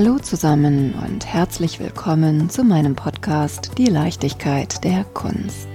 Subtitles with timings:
[0.00, 5.66] Hallo zusammen und herzlich willkommen zu meinem Podcast Die Leichtigkeit der Kunst.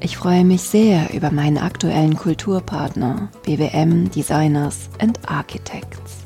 [0.00, 6.22] Ich freue mich sehr über meinen aktuellen Kulturpartner BWM Designers and Architects.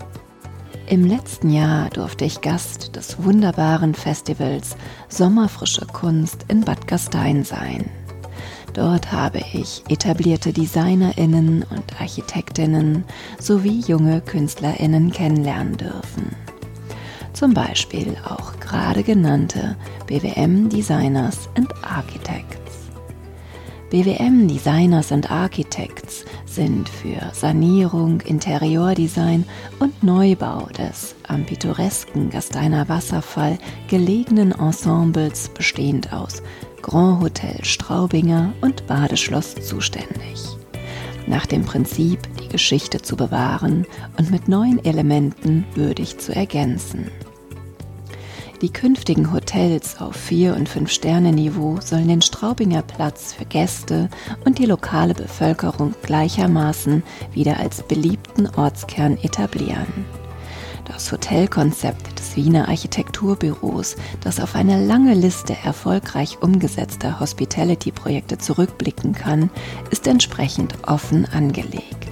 [0.87, 4.77] Im letzten Jahr durfte ich Gast des wunderbaren Festivals
[5.09, 7.91] Sommerfrische Kunst in Bad Gastein sein.
[8.75, 13.05] Dort habe ich etablierte Designerinnen und Architektinnen
[13.39, 16.35] sowie junge Künstlerinnen kennenlernen dürfen.
[17.35, 22.63] Zum Beispiel auch gerade genannte BWM Designers and Architects.
[23.91, 29.45] BWM Designers and Architects sind für Sanierung, Interiordesign
[29.81, 36.43] und Neubau des am pittoresken Gasteiner Wasserfall gelegenen Ensembles bestehend aus
[36.83, 40.43] Grand Hotel Straubinger und Badeschloss zuständig.
[41.27, 43.87] Nach dem Prinzip, die Geschichte zu bewahren
[44.19, 47.11] und mit neuen Elementen würdig zu ergänzen.
[48.61, 54.09] Die künftigen Hotels auf 4- und 5-Sterne-Niveau sollen den Straubinger Platz für Gäste
[54.45, 57.03] und die lokale Bevölkerung gleichermaßen
[57.33, 60.05] wieder als beliebten Ortskern etablieren.
[60.85, 69.51] Das Hotelkonzept des Wiener Architekturbüros, das auf eine lange Liste erfolgreich umgesetzter Hospitality-Projekte zurückblicken kann,
[69.91, 72.09] ist entsprechend offen angelegt.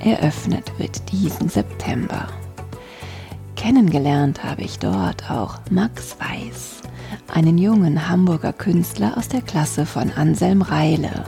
[0.00, 2.26] Eröffnet wird diesen September.
[3.54, 6.80] Kennengelernt habe ich dort auch Max Weiß,
[7.32, 11.24] einen jungen Hamburger Künstler aus der Klasse von Anselm Reile,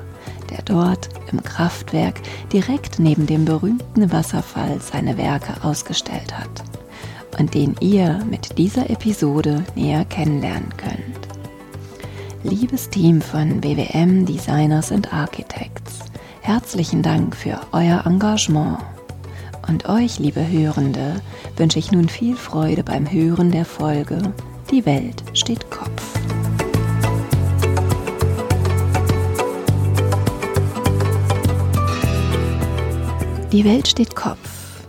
[0.52, 2.20] der dort im Kraftwerk
[2.52, 6.62] direkt neben dem berühmten Wasserfall seine Werke ausgestellt hat
[7.38, 11.32] und den ihr mit dieser Episode näher kennenlernen könnt.
[12.44, 16.00] Liebes Team von BWM Designers and Architects,
[16.42, 18.78] herzlichen Dank für euer Engagement.
[19.68, 21.22] Und euch, liebe Hörende,
[21.56, 24.18] wünsche ich nun viel Freude beim Hören der Folge
[24.70, 26.18] Die Welt steht Kopf.
[33.52, 34.86] Die Welt steht Kopf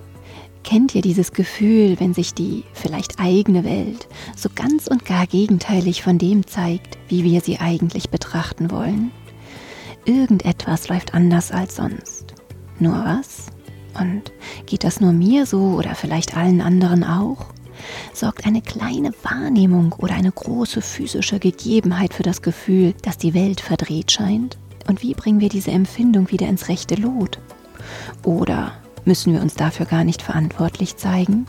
[0.63, 4.07] Kennt ihr dieses Gefühl, wenn sich die vielleicht eigene Welt
[4.38, 9.12] so ganz und gar gegenteilig von dem zeigt, wie wir sie eigentlich betrachten wollen?
[10.06, 12.35] Irgendetwas läuft anders als sonst.
[12.79, 13.47] Nur was?
[14.00, 14.31] Und
[14.66, 17.47] geht das nur mir so oder vielleicht allen anderen auch?
[18.13, 23.59] Sorgt eine kleine Wahrnehmung oder eine große physische Gegebenheit für das Gefühl, dass die Welt
[23.59, 24.57] verdreht scheint?
[24.88, 27.40] Und wie bringen wir diese Empfindung wieder ins rechte Lot?
[28.23, 28.73] Oder
[29.05, 31.45] Müssen wir uns dafür gar nicht verantwortlich zeigen?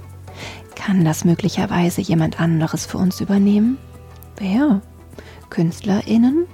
[0.74, 3.78] Kann das möglicherweise jemand anderes für uns übernehmen?
[4.36, 4.82] Wer?
[5.50, 6.46] Künstlerinnen?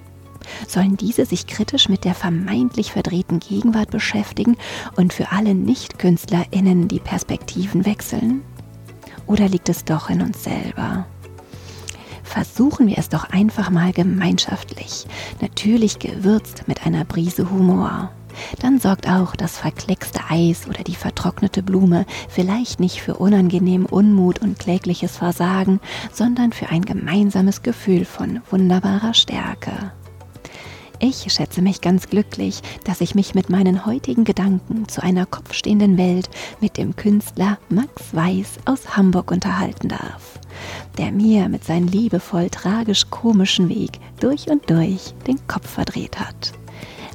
[0.69, 4.57] Sollen diese sich kritisch mit der vermeintlich verdrehten Gegenwart beschäftigen
[4.97, 8.43] und für alle Nicht-Künstlerinnen die Perspektiven wechseln?
[9.27, 11.07] Oder liegt es doch in uns selber?
[12.25, 15.07] Versuchen wir es doch einfach mal gemeinschaftlich,
[15.41, 18.11] natürlich gewürzt mit einer Prise Humor
[18.61, 24.41] dann sorgt auch das verkleckste Eis oder die vertrocknete Blume vielleicht nicht für unangenehm Unmut
[24.41, 25.81] und klägliches Versagen,
[26.13, 29.93] sondern für ein gemeinsames Gefühl von wunderbarer Stärke.
[31.03, 35.97] Ich schätze mich ganz glücklich, dass ich mich mit meinen heutigen Gedanken zu einer kopfstehenden
[35.97, 36.29] Welt
[36.61, 40.39] mit dem Künstler Max Weiß aus Hamburg unterhalten darf,
[40.99, 46.53] der mir mit seinem liebevoll tragisch-komischen Weg durch und durch den Kopf verdreht hat.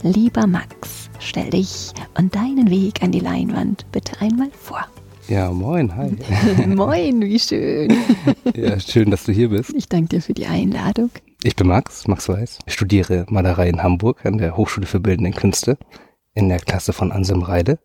[0.01, 4.85] Lieber Max, Stell dich und deinen Weg an die Leinwand bitte einmal vor.
[5.27, 6.15] Ja, moin, hi.
[6.67, 7.91] moin, wie schön.
[8.55, 9.73] ja, schön, dass du hier bist.
[9.73, 11.09] Ich danke dir für die Einladung.
[11.41, 12.59] Ich bin Max, Max Weiß.
[12.67, 15.79] Ich studiere Malerei in Hamburg an der Hochschule für Bildende Künste
[16.35, 17.79] in der Klasse von Anselm Reide.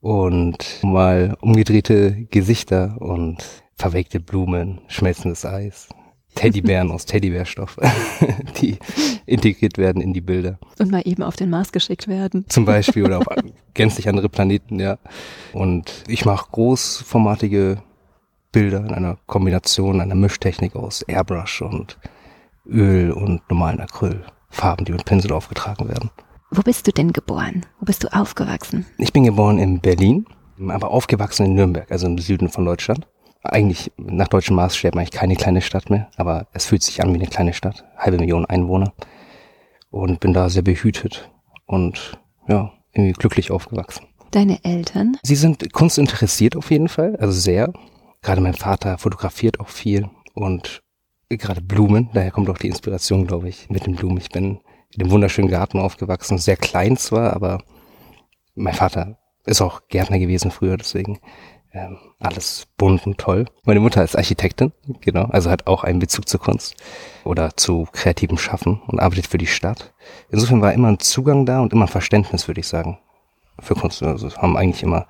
[0.00, 3.44] Und mal umgedrehte Gesichter und
[3.74, 5.90] verwelkte Blumen, schmelzendes Eis,
[6.38, 7.78] Teddybären aus Teddybärstoff,
[8.60, 8.78] die
[9.26, 10.60] integriert werden in die Bilder.
[10.78, 12.44] Und mal eben auf den Mars geschickt werden.
[12.48, 13.26] Zum Beispiel oder auf
[13.74, 14.98] gänzlich andere Planeten, ja.
[15.52, 17.82] Und ich mache großformatige
[18.52, 21.98] Bilder in einer Kombination, einer Mischtechnik aus Airbrush und
[22.66, 26.10] Öl und normalen Acrylfarben, die mit Pinsel aufgetragen werden.
[26.52, 27.66] Wo bist du denn geboren?
[27.80, 28.86] Wo bist du aufgewachsen?
[28.96, 30.24] Ich bin geboren in Berlin,
[30.68, 33.08] aber aufgewachsen in Nürnberg, also im Süden von Deutschland
[33.42, 37.18] eigentlich nach deutschem Maßstäben eigentlich keine kleine Stadt mehr, aber es fühlt sich an wie
[37.18, 38.92] eine kleine Stadt, halbe Million Einwohner
[39.90, 41.30] und bin da sehr behütet
[41.66, 42.18] und
[42.48, 44.06] ja, irgendwie glücklich aufgewachsen.
[44.30, 45.16] Deine Eltern?
[45.22, 47.72] Sie sind kunstinteressiert auf jeden Fall, also sehr.
[48.20, 50.82] Gerade mein Vater fotografiert auch viel und
[51.28, 54.18] gerade Blumen, daher kommt auch die Inspiration, glaube ich, mit den Blumen.
[54.18, 54.60] Ich bin
[54.92, 57.62] in einem wunderschönen Garten aufgewachsen, sehr klein zwar, aber
[58.54, 61.20] mein Vater ist auch Gärtner gewesen früher, deswegen
[61.78, 63.46] ähm, alles bunt und toll.
[63.64, 66.74] Meine Mutter ist Architektin, genau, also hat auch einen Bezug zur Kunst
[67.24, 69.92] oder zu kreativem Schaffen und arbeitet für die Stadt.
[70.30, 72.98] Insofern war immer ein Zugang da und immer ein Verständnis, würde ich sagen,
[73.60, 74.02] für Kunst.
[74.02, 75.06] Also haben eigentlich immer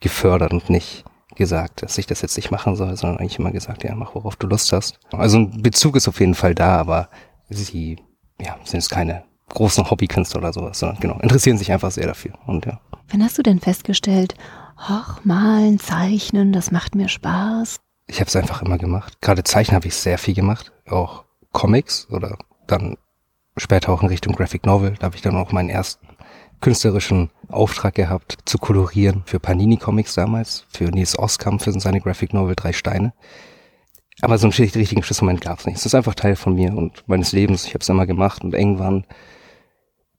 [0.00, 1.04] gefördert und nicht
[1.34, 4.36] gesagt, dass ich das jetzt nicht machen soll, sondern eigentlich immer gesagt, ja, mach worauf
[4.36, 4.98] du Lust hast.
[5.12, 7.08] Also ein Bezug ist auf jeden Fall da, aber
[7.48, 7.96] sie,
[8.40, 12.32] ja, sind jetzt keine großen Hobbykünstler oder sowas, sondern genau, interessieren sich einfach sehr dafür
[12.46, 12.80] und ja.
[13.10, 14.34] Wann hast du denn festgestellt,
[14.86, 17.80] ach, malen, zeichnen, das macht mir Spaß?
[18.06, 19.20] Ich habe es einfach immer gemacht.
[19.20, 22.36] Gerade Zeichnen habe ich sehr viel gemacht, auch Comics oder
[22.66, 22.96] dann
[23.56, 24.94] später auch in Richtung Graphic Novel.
[24.98, 26.06] Da habe ich dann auch meinen ersten
[26.60, 32.32] künstlerischen Auftrag gehabt, zu kolorieren für Panini Comics damals, für Nils Oskam für seine Graphic
[32.32, 33.12] Novel Drei Steine.
[34.20, 35.76] Aber so einen richtigen Schlüsselmoment gab es nicht.
[35.76, 37.64] Es ist einfach Teil von mir und meines Lebens.
[37.64, 39.04] Ich habe es immer gemacht und irgendwann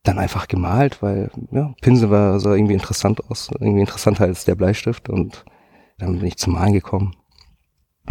[0.03, 4.55] dann einfach gemalt, weil ja, Pinsel war sah irgendwie interessant aus, irgendwie interessanter als der
[4.55, 5.45] Bleistift und
[5.97, 7.15] dann bin ich zum Malen gekommen.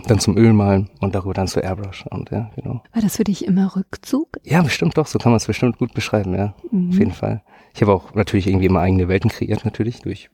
[0.06, 2.82] Dann zum Ölmalen und darüber dann zur Airbrush und ja, genau.
[2.94, 4.38] War das für dich immer Rückzug?
[4.42, 6.54] Ja, bestimmt doch, so kann man es bestimmt gut beschreiben, ja.
[6.70, 6.88] Mhm.
[6.88, 7.42] Auf jeden Fall.
[7.74, 10.30] Ich habe auch natürlich irgendwie immer eigene Welten kreiert, natürlich, durch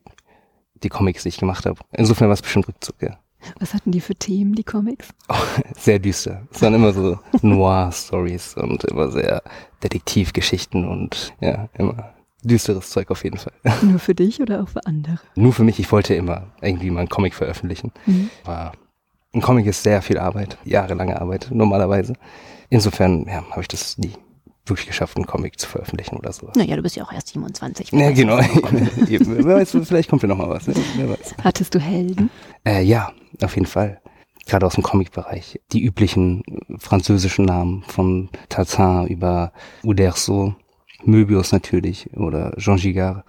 [0.84, 1.80] die Comics, die ich gemacht habe.
[1.90, 3.18] Insofern war es bestimmt Rückzug, ja.
[3.60, 5.08] Was hatten die für Themen, die Comics?
[5.28, 5.34] Oh,
[5.76, 6.46] sehr düster.
[6.52, 9.42] Es waren immer so Noir-Stories und immer sehr
[9.82, 13.52] Detektivgeschichten und ja, immer düsteres Zeug auf jeden Fall.
[13.82, 15.18] Nur für dich oder auch für andere?
[15.34, 15.78] Nur für mich.
[15.78, 17.92] Ich wollte immer irgendwie mal einen Comic veröffentlichen.
[18.06, 18.30] Mhm.
[18.44, 18.72] Aber
[19.32, 22.14] ein Comic ist sehr viel Arbeit, jahrelange Arbeit normalerweise.
[22.70, 24.14] Insofern ja, habe ich das nie
[24.70, 26.56] wirklich geschafft, einen Comic zu veröffentlichen oder sowas.
[26.56, 27.92] Naja, du bist ja auch erst 27.
[27.92, 28.38] Ja, genau.
[29.08, 30.66] Wer weiß, vielleicht kommt ja noch mal was.
[30.66, 30.74] Ne?
[30.96, 31.34] Wer weiß.
[31.42, 32.30] Hattest du Helden?
[32.64, 33.12] Äh, ja,
[33.42, 34.00] auf jeden Fall.
[34.46, 35.60] Gerade aus dem Comic-Bereich.
[35.72, 36.42] Die üblichen
[36.78, 39.52] französischen Namen von Tarzan über
[39.84, 40.54] Uderso,
[41.04, 43.24] Möbius natürlich oder Jean Gigard.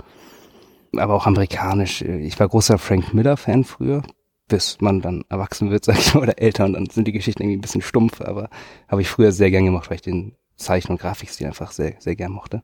[0.95, 2.01] Aber auch amerikanisch.
[2.01, 4.01] Ich war großer Frank Miller-Fan früher
[4.49, 7.43] bis man dann erwachsen wird, sag ich mal, oder älter und dann sind die Geschichten
[7.43, 8.49] irgendwie ein bisschen stumpf, aber
[8.89, 12.15] habe ich früher sehr gern gemacht, weil ich den Zeichen- und Grafikstil einfach sehr, sehr
[12.15, 12.63] gern mochte.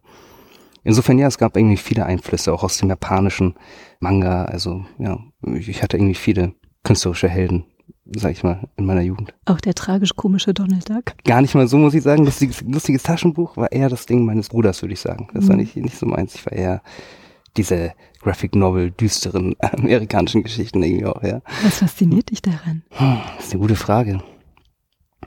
[0.84, 3.56] Insofern ja, es gab irgendwie viele Einflüsse, auch aus dem japanischen
[4.00, 4.46] Manga.
[4.46, 6.54] Also ja, ich hatte irgendwie viele
[6.84, 7.66] künstlerische Helden,
[8.06, 9.34] sag ich mal, in meiner Jugend.
[9.46, 11.16] Auch der tragisch-komische Donald Duck?
[11.24, 12.24] Gar nicht mal so, muss ich sagen.
[12.24, 15.28] Lustiges, lustiges Taschenbuch war eher das Ding meines Bruders, würde ich sagen.
[15.34, 15.50] Das mhm.
[15.50, 16.36] war nicht, nicht so meins.
[16.36, 16.84] Ich war eher
[17.58, 21.42] diese Graphic Novel, düsteren amerikanischen Geschichten irgendwie auch, ja.
[21.64, 22.84] Was fasziniert dich daran?
[22.92, 24.22] Hm, das ist eine gute Frage.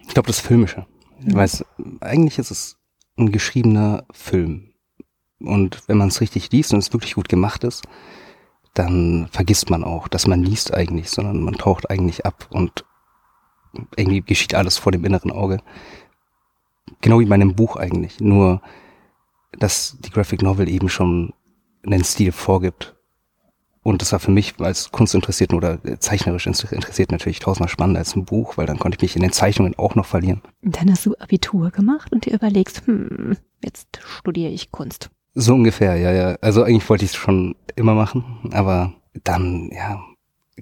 [0.07, 0.87] Ich glaube, das Filmische.
[1.27, 1.65] Ich weiß,
[2.01, 2.79] eigentlich ist es
[3.17, 4.73] ein geschriebener Film.
[5.41, 7.85] Und wenn man es richtig liest und es wirklich gut gemacht ist,
[8.75, 12.85] dann vergisst man auch, dass man liest eigentlich, sondern man taucht eigentlich ab und
[13.97, 15.59] irgendwie geschieht alles vor dem inneren Auge.
[17.01, 18.21] Genau wie bei einem Buch eigentlich.
[18.21, 18.63] Nur,
[19.53, 21.33] dass die Graphic Novel eben schon
[21.85, 22.98] einen Stil vorgibt
[23.89, 28.27] und das war für mich als Kunstinteressierten oder zeichnerisch interessiert natürlich tausendmal spannender als ein
[28.27, 30.43] Buch, weil dann konnte ich mich in den Zeichnungen auch noch verlieren.
[30.63, 35.11] dann hast du Abitur gemacht und dir überlegst, hm, jetzt studiere ich Kunst.
[35.35, 36.37] So ungefähr, ja, ja.
[36.43, 38.93] Also eigentlich wollte ich es schon immer machen, aber
[39.25, 40.03] dann, ja,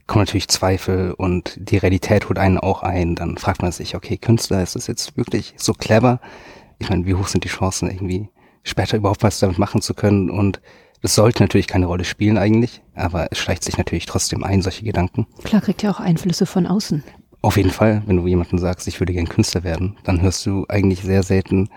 [0.06, 3.17] kommen natürlich Zweifel und die Realität holt einen auch ein.
[3.17, 6.20] Dann fragt man sich, okay, Künstler, ist das jetzt wirklich so clever?
[6.78, 8.28] Ich meine, wie hoch sind die Chancen, irgendwie
[8.62, 10.30] später überhaupt was damit machen zu können?
[10.30, 10.61] Und
[11.03, 14.85] das sollte natürlich keine Rolle spielen eigentlich, aber es schleicht sich natürlich trotzdem ein, solche
[14.85, 15.26] Gedanken.
[15.45, 17.03] Klar kriegt ja auch Einflüsse von außen.
[17.43, 20.67] Auf jeden Fall, wenn du jemanden sagst, ich würde gern Künstler werden, dann hörst du
[20.69, 21.69] eigentlich sehr selten,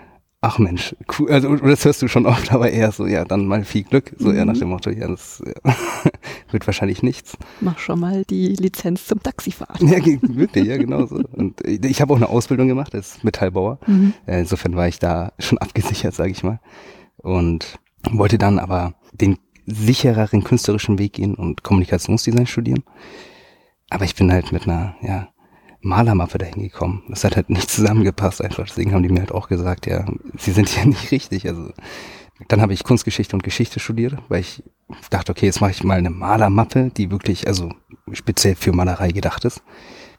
[0.42, 3.64] ach Mensch, cool, also das hörst du schon oft, aber eher so, ja, dann mal
[3.64, 4.36] viel Glück, so mhm.
[4.36, 5.76] eher nach dem Motto, ja, das ja,
[6.52, 7.38] wird wahrscheinlich nichts.
[7.62, 9.88] Mach schon mal die Lizenz zum Taxifahren.
[9.88, 11.22] Ja, wirklich, ja, genau so.
[11.34, 14.14] Und ich habe auch eine Ausbildung gemacht als Metallbauer, mhm.
[14.26, 16.60] Äh, insofern war ich da schon abgesichert, sage ich mal.
[17.18, 17.80] Und
[18.12, 22.84] wollte dann aber den sichereren künstlerischen Weg gehen und Kommunikationsdesign studieren.
[23.90, 25.30] Aber ich bin halt mit einer, ja,
[25.82, 27.04] Malermappe dahin gekommen.
[27.08, 28.66] Das hat halt nicht zusammengepasst einfach.
[28.66, 30.06] Deswegen haben die mir halt auch gesagt, ja,
[30.38, 31.48] sie sind hier nicht richtig.
[31.48, 31.72] Also
[32.48, 34.64] dann habe ich Kunstgeschichte und Geschichte studiert, weil ich
[35.10, 37.72] dachte, okay, jetzt mache ich mal eine Malermappe, die wirklich, also
[38.14, 39.62] speziell für Malerei gedacht ist.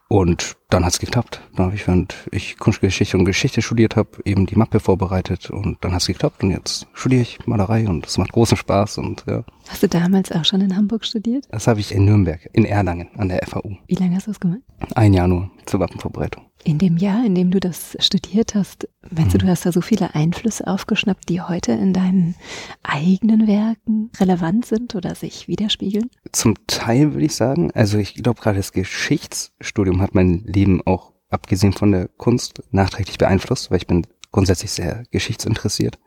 [0.07, 1.41] Und dann hat's geklappt.
[1.55, 5.77] Dann habe ich, während ich Kunstgeschichte und Geschichte studiert habe, eben die Mappe vorbereitet und
[5.81, 6.43] dann hat's geklappt.
[6.43, 8.97] Und jetzt studiere ich Malerei und es macht großen Spaß.
[8.97, 9.43] Und ja.
[9.67, 11.45] Hast du damals auch schon in Hamburg studiert?
[11.51, 13.77] Das habe ich in Nürnberg, in Erlangen, an der FAU.
[13.87, 14.61] Wie lange hast du das gemacht?
[14.95, 16.43] Ein Jahr nur zur Wappenvorbereitung.
[16.63, 19.49] In dem Jahr, in dem du das studiert hast, meinst du, du mhm.
[19.49, 22.35] hast da so viele Einflüsse aufgeschnappt, die heute in deinen
[22.83, 26.09] eigenen Werken relevant sind oder sich widerspiegeln?
[26.31, 27.71] Zum Teil würde ich sagen.
[27.73, 33.17] Also ich glaube gerade das Geschichtsstudium hat mein Leben auch, abgesehen von der Kunst, nachträglich
[33.17, 35.99] beeinflusst, weil ich bin grundsätzlich sehr geschichtsinteressiert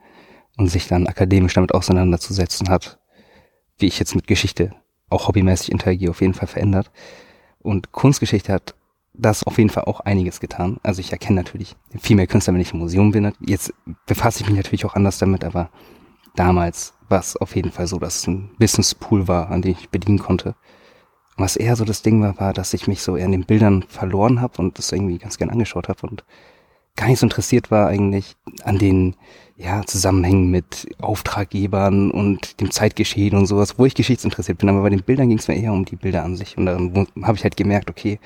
[0.56, 2.98] und sich dann akademisch damit auseinanderzusetzen hat,
[3.78, 4.74] wie ich jetzt mit Geschichte
[5.10, 6.90] auch hobbymäßig interagiere, auf jeden Fall verändert.
[7.58, 8.74] Und Kunstgeschichte hat
[9.14, 10.78] das auf jeden Fall auch einiges getan.
[10.82, 13.32] Also ich erkenne natürlich viel mehr Künstler, wenn ich im Museum bin.
[13.40, 13.72] Jetzt
[14.06, 15.70] befasse ich mich natürlich auch anders damit, aber
[16.34, 19.88] damals war es auf jeden Fall so, dass es ein Wissenspool war, an dem ich
[19.90, 20.56] bedienen konnte.
[21.36, 23.84] Was eher so das Ding war, war, dass ich mich so eher in den Bildern
[23.88, 26.24] verloren habe und das irgendwie ganz gern angeschaut habe und
[26.96, 29.16] gar nicht so interessiert war eigentlich an den
[29.56, 34.68] ja, Zusammenhängen mit Auftraggebern und dem Zeitgeschehen und sowas, wo ich geschichtsinteressiert bin.
[34.68, 36.56] Aber bei den Bildern ging es mir eher um die Bilder an sich.
[36.56, 38.18] Und dann habe ich halt gemerkt, okay,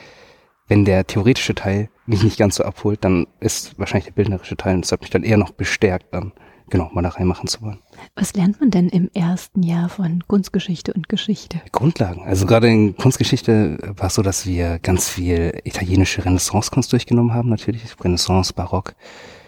[0.68, 4.74] wenn der theoretische Teil mich nicht ganz so abholt, dann ist wahrscheinlich der bildnerische Teil
[4.76, 6.32] und das hat mich dann eher noch bestärkt, dann
[6.70, 7.78] genau mal da reinmachen zu wollen.
[8.14, 11.60] Was lernt man denn im ersten Jahr von Kunstgeschichte und Geschichte?
[11.72, 12.22] Grundlagen.
[12.22, 17.48] Also gerade in Kunstgeschichte war es so, dass wir ganz viel italienische Renaissance-Kunst durchgenommen haben,
[17.48, 17.82] natürlich.
[18.02, 18.94] Renaissance, Barock.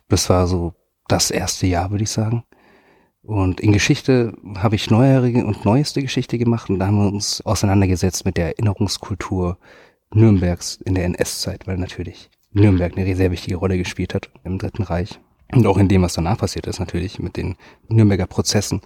[0.09, 0.75] Das war so
[1.09, 2.45] das erste Jahr, würde ich sagen.
[3.23, 7.45] Und in Geschichte habe ich neuere und neueste Geschichte gemacht und da haben wir uns
[7.45, 9.59] auseinandergesetzt mit der Erinnerungskultur
[10.13, 14.83] Nürnbergs in der NS-Zeit, weil natürlich Nürnberg eine sehr wichtige Rolle gespielt hat im Dritten
[14.83, 15.21] Reich.
[15.53, 17.57] Und auch in dem, was danach passiert ist, natürlich mit den
[17.89, 18.81] Nürnberger Prozessen.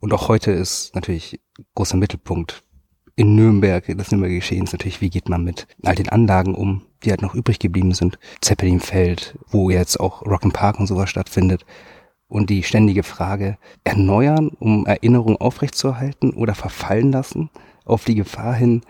[0.00, 1.40] Und auch heute ist natürlich
[1.74, 2.62] großer Mittelpunkt
[3.16, 7.10] in Nürnberg, das Nürnberger Geschehens natürlich, wie geht man mit all den Anlagen um, die
[7.10, 8.18] halt noch übrig geblieben sind.
[8.42, 11.64] Zeppelinfeld, wo jetzt auch Rock'n'Park und sowas stattfindet.
[12.28, 17.50] Und die ständige Frage, erneuern, um Erinnerungen aufrechtzuerhalten oder verfallen lassen,
[17.84, 18.82] auf die Gefahr hin,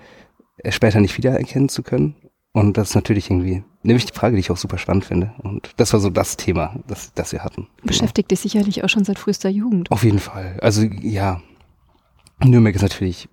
[0.58, 2.16] es später nicht wiedererkennen zu können.
[2.56, 5.34] Und das ist natürlich irgendwie eine wichtige Frage, die ich auch super spannend finde.
[5.42, 7.68] Und das war so das Thema, das, das wir hatten.
[7.84, 9.90] Beschäftigt dich sicherlich auch schon seit frühester Jugend.
[9.90, 10.58] Auf jeden Fall.
[10.62, 11.42] Also ja,
[12.42, 13.28] Nürnberg ist natürlich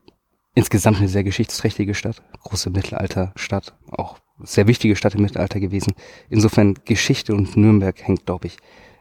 [0.55, 5.93] insgesamt eine sehr geschichtsträchtige Stadt, große Mittelalterstadt, auch sehr wichtige Stadt im Mittelalter gewesen.
[6.29, 8.57] Insofern Geschichte und Nürnberg hängt, glaube ich,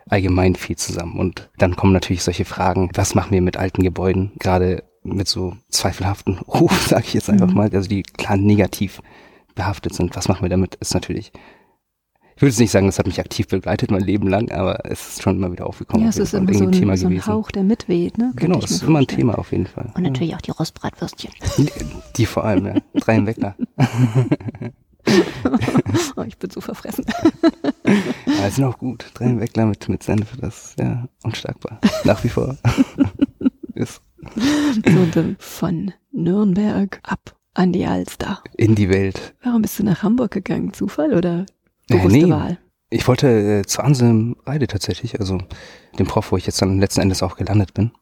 [0.08, 1.18] allgemein viel zusammen.
[1.18, 5.56] Und dann kommen natürlich solche Fragen, was machen wir mit alten Gebäuden, gerade mit so
[5.68, 7.54] zweifelhaften Ruf, sage ich jetzt einfach mhm.
[7.54, 9.02] mal, also die klar negativ
[9.54, 10.14] behaftet sind.
[10.16, 10.74] Was machen wir damit?
[10.76, 11.32] Ist natürlich,
[12.34, 15.10] ich würde jetzt nicht sagen, das hat mich aktiv begleitet mein Leben lang, aber es
[15.10, 16.04] ist schon immer wieder aufgekommen.
[16.04, 18.32] Ja, es ist immer so ein, Thema so ein Hauch, der mitweht, ne?
[18.36, 19.92] Genau, es ist immer ein Thema auf jeden Fall.
[19.94, 20.36] Und natürlich ja.
[20.36, 21.32] auch die Rostbratwürstchen.
[21.58, 21.70] Die,
[22.16, 22.74] die vor allem, ja.
[22.94, 23.54] Drei im Wecker.
[26.16, 27.04] oh, ich bin so verfressen.
[28.26, 29.06] ja, sind auch gut.
[29.14, 31.80] Drei im Weckler mit, mit Senf, das ist ja unschlagbar.
[32.04, 32.56] Nach wie vor.
[33.74, 34.00] ist.
[34.84, 38.42] So, dann von Nürnberg ab an die Alster.
[38.56, 39.34] In die Welt.
[39.42, 40.72] Warum bist du nach Hamburg gegangen?
[40.72, 41.46] Zufall oder
[41.88, 42.30] bewusste äh, nee.
[42.30, 42.58] Wahl?
[42.90, 45.38] Ich wollte äh, zu Anselm Reide tatsächlich, also
[45.98, 47.92] dem Prof, wo ich jetzt dann letzten Endes auch gelandet bin.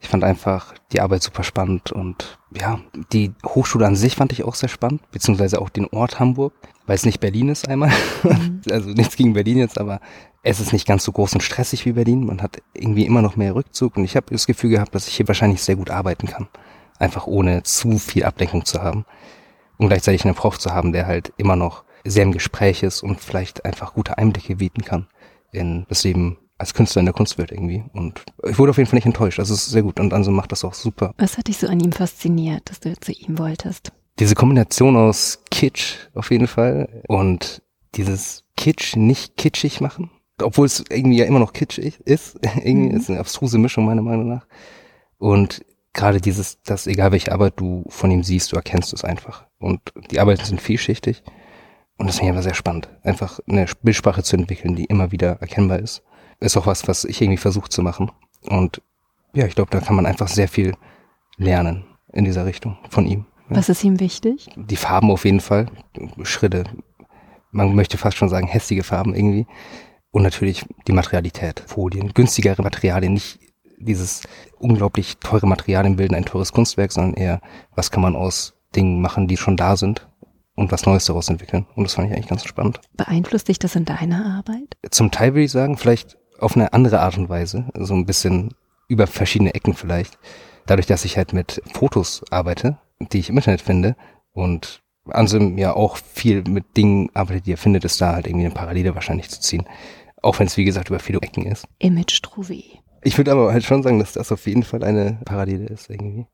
[0.00, 2.80] Ich fand einfach die Arbeit super spannend und ja,
[3.12, 6.54] die Hochschule an sich fand ich auch sehr spannend, beziehungsweise auch den Ort Hamburg,
[6.86, 7.90] weil es nicht Berlin ist einmal.
[8.22, 8.62] Mhm.
[8.70, 10.00] also nichts gegen Berlin jetzt, aber
[10.42, 12.24] es ist nicht ganz so groß und stressig wie Berlin.
[12.24, 15.16] Man hat irgendwie immer noch mehr Rückzug und ich habe das Gefühl gehabt, dass ich
[15.16, 16.48] hier wahrscheinlich sehr gut arbeiten kann
[16.98, 19.04] einfach ohne zu viel Ablenkung zu haben.
[19.76, 23.20] Und gleichzeitig einen Prof zu haben, der halt immer noch sehr im Gespräch ist und
[23.20, 25.06] vielleicht einfach gute Einblicke bieten kann
[25.52, 27.84] in das Leben als Künstler in der Kunstwelt irgendwie.
[27.92, 29.38] Und ich wurde auf jeden Fall nicht enttäuscht.
[29.38, 30.00] Das ist sehr gut.
[30.00, 31.14] Und Anso macht das auch super.
[31.18, 33.92] Was hat dich so an ihm fasziniert, dass du zu ihm wolltest?
[34.18, 37.62] Diese Kombination aus Kitsch auf jeden Fall und
[37.94, 40.10] dieses Kitsch nicht kitschig machen.
[40.42, 42.38] Obwohl es irgendwie ja immer noch kitschig ist.
[42.56, 42.96] irgendwie mhm.
[42.96, 44.46] ist eine abstruse Mischung meiner Meinung nach.
[45.18, 49.46] Und gerade dieses, dass egal welche Arbeit du von ihm siehst, du erkennst es einfach.
[49.58, 49.80] Und
[50.10, 51.22] die Arbeiten sind vielschichtig.
[51.96, 52.88] Und das finde ich aber sehr spannend.
[53.02, 56.02] Einfach eine Bildsprache zu entwickeln, die immer wieder erkennbar ist.
[56.40, 58.12] Ist auch was, was ich irgendwie versuche zu machen.
[58.48, 58.80] Und
[59.34, 60.74] ja, ich glaube, da kann man einfach sehr viel
[61.36, 63.26] lernen in dieser Richtung von ihm.
[63.50, 63.56] Ja.
[63.56, 64.48] Was ist ihm wichtig?
[64.56, 65.66] Die Farben auf jeden Fall.
[66.22, 66.64] Schritte.
[67.50, 69.46] Man möchte fast schon sagen hässliche Farben irgendwie.
[70.10, 71.64] Und natürlich die Materialität.
[71.66, 73.40] Folien, günstigere Materialien, nicht
[73.80, 74.22] dieses
[74.58, 77.40] unglaublich teure Materialien bilden ein teures Kunstwerk, sondern eher,
[77.74, 80.08] was kann man aus Dingen machen, die schon da sind
[80.54, 81.66] und was Neues daraus entwickeln.
[81.74, 82.80] Und das fand ich eigentlich ganz spannend.
[82.96, 84.76] Beeinflusst dich das in deiner Arbeit?
[84.90, 88.54] Zum Teil würde ich sagen, vielleicht auf eine andere Art und Weise, so ein bisschen
[88.88, 90.18] über verschiedene Ecken vielleicht.
[90.66, 93.96] Dadurch, dass ich halt mit Fotos arbeite, die ich im Internet finde
[94.32, 98.44] und Ansem ja auch viel mit Dingen arbeitet, die er findet, ist da halt irgendwie
[98.44, 99.64] eine Parallele wahrscheinlich zu ziehen.
[100.20, 101.66] Auch wenn es, wie gesagt, über viele Ecken ist.
[101.78, 102.80] Image Trouvé.
[103.02, 106.26] Ich würde aber halt schon sagen, dass das auf jeden Fall eine Parallele ist irgendwie.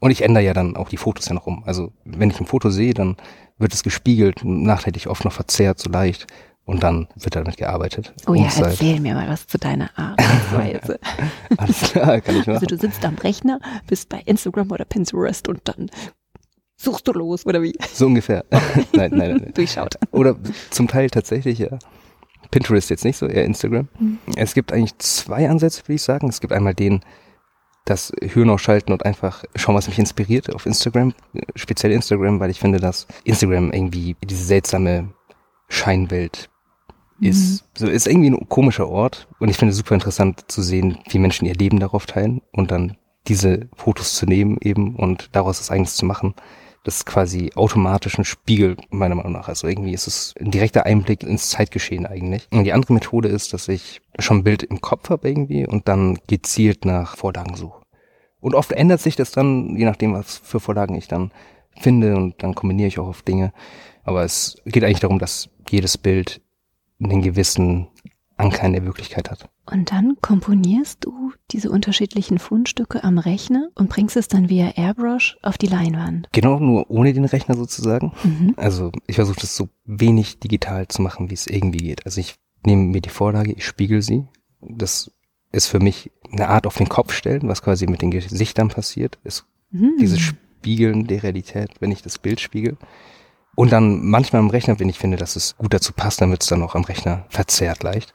[0.00, 1.64] Und ich ändere ja dann auch die Fotos ja noch um.
[1.64, 3.16] Also wenn ich ein Foto sehe, dann
[3.58, 6.26] wird es gespiegelt, nachträglich oft noch verzerrt, so leicht.
[6.66, 8.14] Und dann wird damit gearbeitet.
[8.26, 10.98] Oh ja, erzähl mir mal was zu deiner Arbeitsweise.
[11.58, 12.54] Alles klar, kann ich machen.
[12.54, 15.90] Also du sitzt am Rechner, bist bei Instagram oder Pinterest und dann
[16.76, 17.74] suchst du los, oder wie?
[17.92, 18.44] So ungefähr.
[18.92, 19.52] nein, nein, nein.
[19.54, 19.96] Durchschaut.
[20.10, 20.36] Oder
[20.70, 21.78] zum Teil tatsächlich, ja.
[22.50, 23.88] Pinterest jetzt nicht so, eher Instagram.
[23.98, 24.18] Mhm.
[24.36, 26.28] Es gibt eigentlich zwei Ansätze, würde ich sagen.
[26.28, 27.00] Es gibt einmal den,
[27.84, 31.14] das Hirn ausschalten und einfach schauen, was mich inspiriert auf Instagram,
[31.54, 35.12] speziell Instagram, weil ich finde, dass Instagram irgendwie diese seltsame
[35.68, 36.48] Scheinwelt
[37.20, 37.62] ist.
[37.62, 37.66] Mhm.
[37.76, 41.18] So ist irgendwie ein komischer Ort und ich finde es super interessant zu sehen, wie
[41.18, 42.96] Menschen ihr Leben darauf teilen und dann
[43.28, 46.34] diese Fotos zu nehmen eben und daraus das eigenes zu machen.
[46.84, 49.48] Das ist quasi automatisch ein Spiegel, meiner Meinung nach.
[49.48, 52.46] Also irgendwie ist es ein direkter Einblick ins Zeitgeschehen eigentlich.
[52.52, 55.88] Und die andere Methode ist, dass ich schon ein Bild im Kopf habe irgendwie und
[55.88, 57.82] dann gezielt nach Vorlagen suche.
[58.38, 61.32] Und oft ändert sich das dann, je nachdem, was für Vorlagen ich dann
[61.80, 63.54] finde und dann kombiniere ich auch auf Dinge.
[64.02, 66.42] Aber es geht eigentlich darum, dass jedes Bild
[67.02, 67.88] einen gewissen
[68.36, 69.48] Anker in der Wirklichkeit hat.
[69.70, 75.38] Und dann komponierst du diese unterschiedlichen Fundstücke am Rechner und bringst es dann via Airbrush
[75.42, 76.28] auf die Leinwand.
[76.32, 78.12] Genau, nur ohne den Rechner sozusagen.
[78.24, 78.54] Mhm.
[78.56, 82.04] Also ich versuche das so wenig digital zu machen, wie es irgendwie geht.
[82.06, 82.34] Also ich
[82.66, 84.24] nehme mir die Vorlage, ich spiegel sie.
[84.60, 85.10] Das
[85.52, 89.18] ist für mich eine Art auf den Kopf stellen, was quasi mit den Gesichtern passiert,
[89.22, 89.96] ist mhm.
[90.00, 92.76] dieses Spiegeln der Realität, wenn ich das Bild spiegel.
[93.54, 96.42] Und dann manchmal am Rechner, wenn ich finde, dass es gut dazu passt, dann wird
[96.42, 98.14] es dann auch am Rechner verzerrt leicht.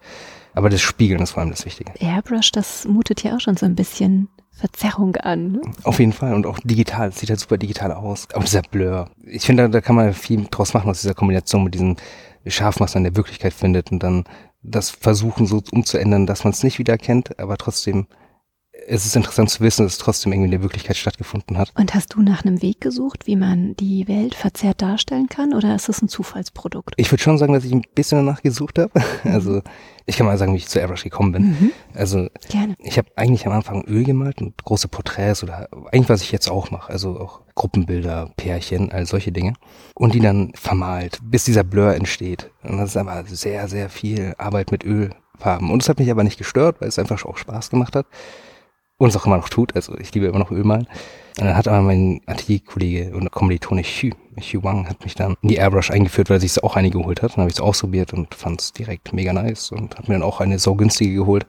[0.53, 1.93] Aber das Spiegeln ist vor allem das Wichtige.
[1.99, 5.53] Airbrush, das mutet ja auch schon so ein bisschen Verzerrung an.
[5.53, 5.61] Ne?
[5.83, 7.09] Auf jeden Fall und auch digital.
[7.09, 8.27] Es sieht halt super digital aus.
[8.33, 9.09] Auch dieser Blur.
[9.25, 11.95] Ich finde, da, da kann man viel draus machen aus dieser Kombination mit diesem
[12.45, 14.25] Scharf, was man in der Wirklichkeit findet und dann
[14.61, 18.07] das versuchen so umzuändern, dass man es nicht wiedererkennt, aber trotzdem
[18.89, 21.71] es ist interessant zu wissen, dass es trotzdem irgendwie in der Wirklichkeit stattgefunden hat.
[21.75, 25.75] Und hast du nach einem Weg gesucht, wie man die Welt verzerrt darstellen kann, oder
[25.75, 26.95] ist es ein Zufallsprodukt?
[26.97, 28.91] Ich würde schon sagen, dass ich ein bisschen danach gesucht habe.
[29.23, 29.61] Also
[30.05, 31.43] ich kann mal sagen, wie ich zu Airbrush gekommen bin.
[31.43, 31.71] Mhm.
[31.93, 32.75] Also Gerne.
[32.79, 36.49] ich habe eigentlich am Anfang Öl gemalt und große Porträts oder eigentlich was ich jetzt
[36.49, 39.53] auch mache, also auch Gruppenbilder, Pärchen, all solche Dinge
[39.93, 42.49] und die dann vermalt, bis dieser Blur entsteht.
[42.63, 45.69] Und das ist aber sehr, sehr viel Arbeit mit Ölfarben.
[45.69, 48.07] Und es hat mich aber nicht gestört, weil es einfach auch Spaß gemacht hat
[48.99, 49.75] und es auch immer noch tut.
[49.75, 50.87] Also ich liebe immer noch Ölmalen.
[51.39, 54.09] Und dann hat aber mein Atelierkollege und Kommilitone Xu,
[54.39, 57.23] Xu Wang, hat mich dann in die Airbrush eingeführt, weil er sich auch eine geholt
[57.23, 57.31] hat.
[57.31, 60.23] Dann habe ich es ausprobiert und fand es direkt mega nice und hat mir dann
[60.23, 61.47] auch eine so günstige geholt.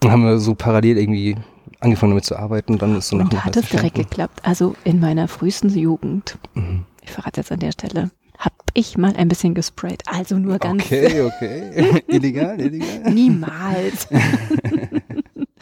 [0.00, 1.36] Dann haben wir so parallel irgendwie
[1.80, 4.40] angefangen damit zu arbeiten und dann ist so nach Und hat es direkt geklappt.
[4.42, 6.86] Also in meiner frühesten Jugend, mhm.
[7.02, 10.02] ich verrate jetzt an der Stelle, habe ich mal ein bisschen gesprayt.
[10.06, 10.84] Also nur ganz.
[10.86, 12.02] Okay, okay.
[12.08, 13.12] illegal, illegal.
[13.12, 14.08] Niemals.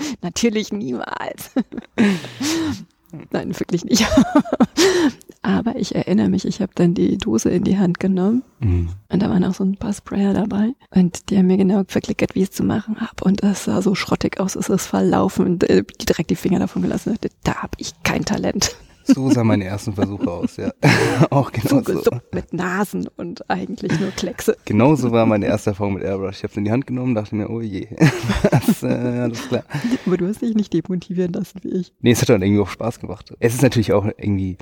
[0.23, 1.53] Natürlich niemals.
[3.31, 4.07] Nein, wirklich nicht.
[5.43, 8.91] Aber ich erinnere mich, ich habe dann die Dose in die Hand genommen mhm.
[9.09, 12.37] und da waren auch so ein paar Sprayer dabei und die haben mir genau verklickert,
[12.37, 15.47] wie ich es zu machen habe und es sah so schrottig aus, es ist verlaufen
[15.47, 17.19] und äh, direkt die Finger davon gelassen.
[17.43, 18.77] Da habe ich kein Talent.
[19.05, 20.73] So sah meine ersten Versuche aus, ja.
[21.31, 22.11] Auch genau so.
[22.33, 24.57] mit Nasen und eigentlich nur Kleckse.
[24.65, 26.39] Genauso war meine erste Erfahrung mit Airbrush.
[26.39, 27.89] Ich habe es in die Hand genommen, dachte mir, oh je,
[28.51, 29.65] das, äh, alles klar.
[30.07, 31.93] Aber du hast dich nicht demotivieren lassen wie ich.
[32.01, 33.35] Nee, es hat dann irgendwie auch Spaß gemacht.
[33.41, 34.57] Es ist natürlich auch irgendwie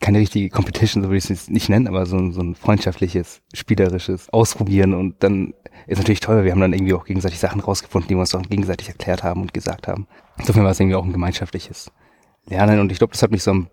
[0.00, 4.28] keine richtige Competition, so würde ich es nicht nennen, aber so, so ein freundschaftliches, spielerisches
[4.30, 5.54] Ausprobieren und dann
[5.86, 8.42] ist natürlich toll, wir haben dann irgendwie auch gegenseitig Sachen rausgefunden, die wir uns auch
[8.42, 10.06] gegenseitig erklärt haben und gesagt haben.
[10.38, 11.90] Insofern war es irgendwie auch ein gemeinschaftliches
[12.48, 13.68] Lernen und ich glaube, das hat mich so ein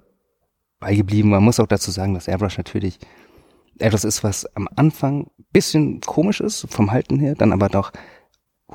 [0.83, 1.31] beigeblieben.
[1.31, 2.99] Man muss auch dazu sagen, dass Airbrush natürlich
[3.79, 7.91] etwas ist, was am Anfang bisschen komisch ist vom Halten her, dann aber doch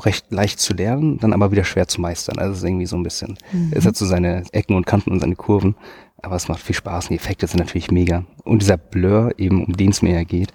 [0.05, 2.39] recht leicht zu lernen, dann aber wieder schwer zu meistern.
[2.39, 3.73] Also es ist irgendwie so ein bisschen, mhm.
[3.75, 5.75] es hat so seine Ecken und Kanten und seine Kurven,
[6.23, 8.25] aber es macht viel Spaß und die Effekte sind natürlich mega.
[8.45, 10.53] Und dieser Blur, eben um den es mir ja geht,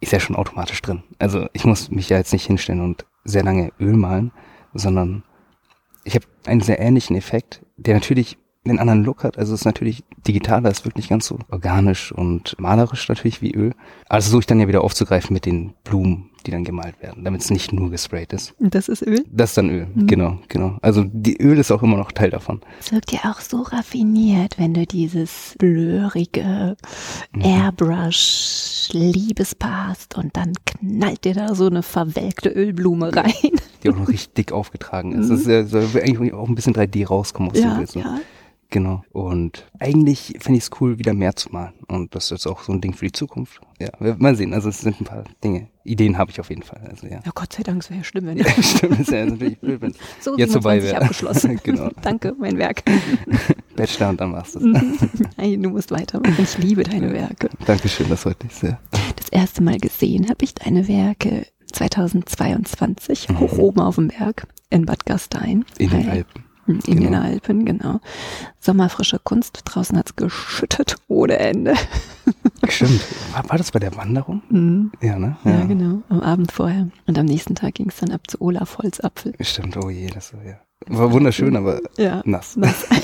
[0.00, 1.02] ist ja schon automatisch drin.
[1.18, 4.32] Also ich muss mich ja jetzt nicht hinstellen und sehr lange Öl malen,
[4.74, 5.22] sondern
[6.04, 8.38] ich habe einen sehr ähnlichen Effekt, der natürlich
[8.70, 9.38] einen anderen Look hat.
[9.38, 13.74] Also es ist natürlich digitaler, ist wirklich ganz so organisch und malerisch natürlich wie Öl.
[14.08, 17.42] Also versuche ich dann ja wieder aufzugreifen mit den Blumen, die dann gemalt werden, damit
[17.42, 18.54] es nicht nur gesprayt ist.
[18.58, 19.24] Und das ist Öl?
[19.30, 20.06] Das ist dann Öl, mhm.
[20.06, 20.78] genau, genau.
[20.82, 22.60] Also die Öl ist auch immer noch Teil davon.
[22.80, 26.76] Es wirkt ja auch so raffiniert, wenn du dieses blurige
[27.32, 27.40] mhm.
[27.40, 33.32] Airbrush Liebespaar hast und dann knallt dir da so eine verwelkte Ölblume rein.
[33.82, 35.26] Die auch noch richtig dick aufgetragen ist.
[35.26, 35.30] Mhm.
[35.30, 37.90] Das ist ja, soll eigentlich auch ein bisschen 3D rauskommen aus ja, dem Bild.
[37.90, 38.00] So.
[38.00, 38.18] Ja.
[38.70, 39.02] Genau.
[39.12, 41.72] Und eigentlich finde ich es cool, wieder mehr zu malen.
[41.86, 43.60] Und das ist jetzt auch so ein Ding für die Zukunft.
[43.80, 44.52] Ja, mal sehen.
[44.52, 45.68] Also es sind ein paar Dinge.
[45.84, 46.80] Ideen habe ich auf jeden Fall.
[46.86, 47.20] Also, ja.
[47.24, 48.46] ja, Gott sei Dank, es wäre ja schlimm, wenn ich.
[48.46, 51.00] Ja, stimmt, ist ja natürlich blöd, wenn so jetzt vorbei wäre.
[51.00, 51.58] abgeschlossen.
[51.64, 51.90] genau.
[52.02, 52.82] Danke, mein Werk.
[53.74, 55.08] Bachelor und dann machst du es.
[55.38, 56.36] Nein, du musst weitermachen.
[56.42, 57.48] Ich liebe deine Werke.
[57.64, 58.78] Dankeschön, das freut mich sehr.
[59.16, 63.40] Das erste Mal gesehen habe ich deine Werke 2022 mhm.
[63.40, 65.64] hoch oben auf dem Berg in Bad Gastein.
[65.78, 66.47] In den Alpen.
[66.68, 67.00] In genau.
[67.00, 68.00] den Alpen, genau.
[68.60, 69.62] Sommerfrische Kunst.
[69.64, 71.74] Draußen hat's geschüttet ohne Ende.
[72.68, 73.00] Stimmt.
[73.32, 74.42] War, war das bei der Wanderung?
[74.50, 74.92] Mhm.
[75.00, 75.36] Ja, ne?
[75.44, 75.50] Ja.
[75.50, 75.64] ja.
[75.64, 76.02] genau.
[76.08, 76.88] Am Abend vorher.
[77.06, 79.34] Und am nächsten Tag ging es dann ab zu Olaf Holzapfel.
[79.40, 80.60] Stimmt, oh je, das war ja.
[80.86, 82.56] War wunderschön, aber ja, nass.
[82.56, 82.86] nass.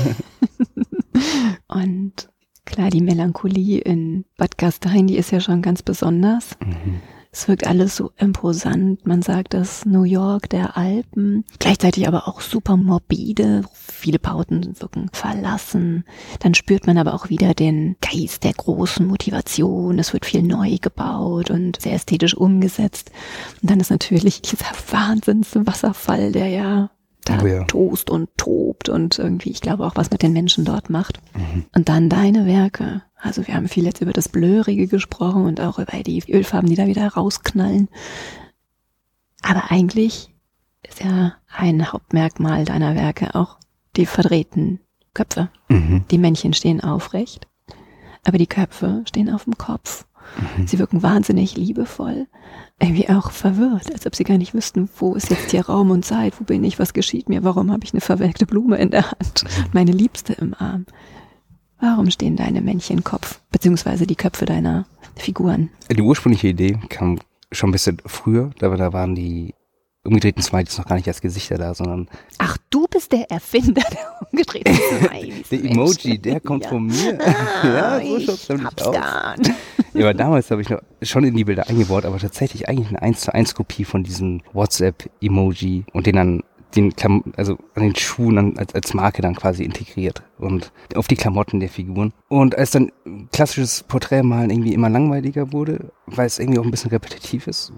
[1.68, 2.28] Und
[2.64, 6.56] klar, die Melancholie in Bad Gastein, die ist ja schon ganz besonders.
[6.60, 7.00] Mhm.
[7.34, 9.04] Es wirkt alles so imposant.
[9.08, 11.44] Man sagt das New York der Alpen.
[11.58, 13.62] Gleichzeitig aber auch super morbide.
[13.74, 16.04] Viele Bauten wirken verlassen.
[16.38, 19.98] Dann spürt man aber auch wieder den Geist der großen Motivation.
[19.98, 23.10] Es wird viel neu gebaut und sehr ästhetisch umgesetzt.
[23.60, 26.90] Und dann ist natürlich dieser Wahnsinnswasserfall, der ja
[27.24, 27.64] da Oh ja.
[27.64, 31.20] tost und tobt und irgendwie, ich glaube auch, was mit den Menschen dort macht.
[31.34, 31.64] Mhm.
[31.74, 33.02] Und dann deine Werke.
[33.24, 36.76] Also wir haben viel jetzt über das Blöhrige gesprochen und auch über die Ölfarben, die
[36.76, 37.88] da wieder rausknallen.
[39.42, 40.34] Aber eigentlich
[40.82, 43.56] ist ja ein Hauptmerkmal deiner Werke auch
[43.96, 44.80] die verdrehten
[45.14, 45.48] Köpfe.
[45.68, 46.04] Mhm.
[46.10, 47.48] Die Männchen stehen aufrecht,
[48.26, 50.04] aber die Köpfe stehen auf dem Kopf.
[50.58, 50.66] Mhm.
[50.66, 52.26] Sie wirken wahnsinnig liebevoll,
[52.78, 56.04] irgendwie auch verwirrt, als ob sie gar nicht wüssten, wo ist jetzt hier Raum und
[56.04, 59.10] Zeit, wo bin ich, was geschieht mir, warum habe ich eine verwelkte Blume in der
[59.12, 60.84] Hand, meine Liebste im Arm.
[61.80, 65.70] Warum stehen deine Männchen Kopf, beziehungsweise die Köpfe deiner Figuren?
[65.90, 67.18] Die ursprüngliche Idee kam
[67.52, 69.54] schon ein bisschen früher, aber da waren die
[70.06, 72.08] umgedrehten Smileys noch gar nicht als Gesichter da, sondern
[72.38, 75.48] Ach, du bist der Erfinder der umgedrehten Smileys.
[75.50, 75.64] der.
[75.64, 76.70] Emoji, der kommt Ja.
[76.70, 77.18] von mir.
[77.20, 78.16] Ah, ja, so
[78.54, 78.92] ich hab's aus.
[78.94, 79.50] geahnt.
[79.94, 83.00] Ja, aber damals habe ich noch schon in die Bilder eingebaut, aber tatsächlich eigentlich eine
[83.02, 86.42] 1 zu 1 Kopie von diesem WhatsApp-Emoji und den dann
[86.76, 91.08] den Klam also an den Schuhen an, als, als Marke dann quasi integriert und auf
[91.08, 92.12] die Klamotten der Figuren.
[92.28, 92.92] Und als dann
[93.32, 97.72] klassisches Porträtmalen irgendwie immer langweiliger wurde, weil es irgendwie auch ein bisschen repetitiv ist,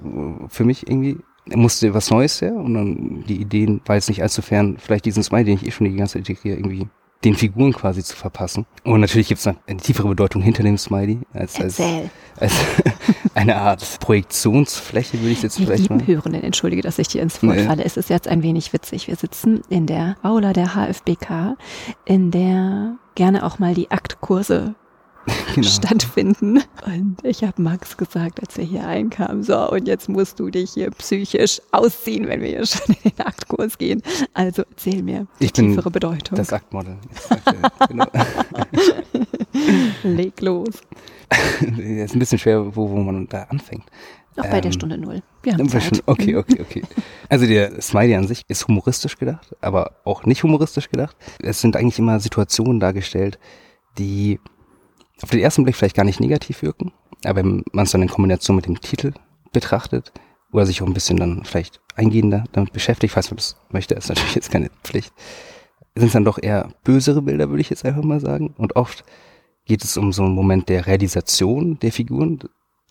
[0.49, 1.19] für mich irgendwie,
[1.55, 5.23] musste was Neues her und dann die Ideen war jetzt nicht allzu fern, vielleicht diesen
[5.23, 6.89] Smiley, den ich eh schon die ganze Zeit integriere, irgendwie
[7.25, 8.67] den Figuren quasi zu verpassen.
[8.85, 11.81] Und natürlich gibt es eine tiefere Bedeutung hinter dem Smiley als, als,
[12.39, 12.53] als
[13.35, 16.07] eine Art Projektionsfläche, würde ich jetzt Die vielleicht lieben mal.
[16.07, 17.65] Hörenden, entschuldige, dass ich dir ins Wort Nee.
[17.65, 17.85] falle.
[17.85, 19.09] Es ist jetzt ein wenig witzig.
[19.09, 21.57] Wir sitzen in der Aula der HFBK,
[22.05, 24.75] in der gerne auch mal die Aktkurse
[25.55, 25.67] Genau.
[25.69, 26.61] stattfinden.
[26.85, 30.73] Und ich habe Max gesagt, als wir hier einkamen, so, und jetzt musst du dich
[30.73, 34.03] hier psychisch ausziehen, wenn wir hier schon in den Aktkurs gehen.
[34.35, 36.37] Also erzähl mir die Ich bin tiefere Bedeutung.
[36.37, 36.99] Das Aktmodel.
[37.89, 38.07] Genau.
[40.03, 40.69] Leg los.
[41.61, 43.85] ist ein bisschen schwer, wo, wo man da anfängt.
[44.37, 45.23] Auch bei der Ähm, Stunde Null.
[45.45, 46.83] Schon- Okay, okay, okay.
[47.31, 51.17] Also der Smiley an sich ist humoristisch gedacht, aber auch nicht humoristisch gedacht.
[51.41, 53.39] Es sind eigentlich immer Situationen dargestellt,
[53.97, 54.39] die
[55.23, 56.93] auf den ersten Blick vielleicht gar nicht negativ wirken,
[57.25, 59.13] aber wenn man es dann in Kombination mit dem Titel
[59.53, 60.13] betrachtet
[60.53, 64.09] oder sich auch ein bisschen dann vielleicht eingehender damit beschäftigt, falls man das möchte, ist
[64.09, 65.13] natürlich jetzt keine Pflicht,
[65.97, 68.55] sind es dann doch eher bösere Bilder, würde ich jetzt einfach mal sagen.
[68.59, 69.05] Und oft
[69.65, 72.39] geht es um so einen Moment der Realisation der Figuren.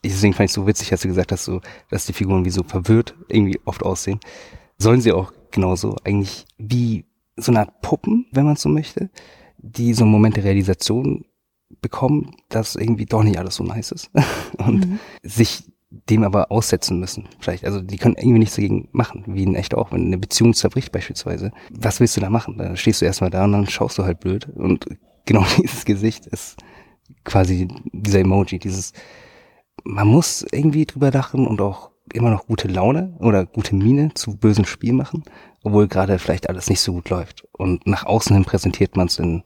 [0.03, 2.63] Deswegen fand ich so witzig, als du gesagt hast, so, dass die Figuren wie so
[2.63, 4.19] verwirrt irgendwie oft aussehen.
[4.77, 7.05] Sollen sie auch genauso eigentlich wie
[7.37, 9.09] so eine Art Puppen, wenn man so möchte,
[9.57, 11.25] die so einen Moment der Realisation
[11.81, 14.11] bekommen, dass irgendwie doch nicht alles so nice ist
[14.57, 14.99] und Mhm.
[15.23, 15.63] sich
[16.09, 17.29] dem aber aussetzen müssen.
[17.39, 20.53] Vielleicht, also die können irgendwie nichts dagegen machen, wie in echt auch, wenn eine Beziehung
[20.53, 21.51] zerbricht beispielsweise.
[21.71, 22.57] Was willst du da machen?
[22.57, 24.85] Da stehst du erstmal da und dann schaust du halt blöd und
[25.25, 26.57] genau dieses Gesicht ist
[27.23, 28.91] quasi dieser Emoji, dieses
[29.83, 34.35] man muss irgendwie drüber lachen und auch immer noch gute Laune oder gute Miene zu
[34.37, 35.23] bösen Spiel machen,
[35.63, 37.45] obwohl gerade vielleicht alles nicht so gut läuft.
[37.51, 39.43] Und nach außen hin präsentiert man es in,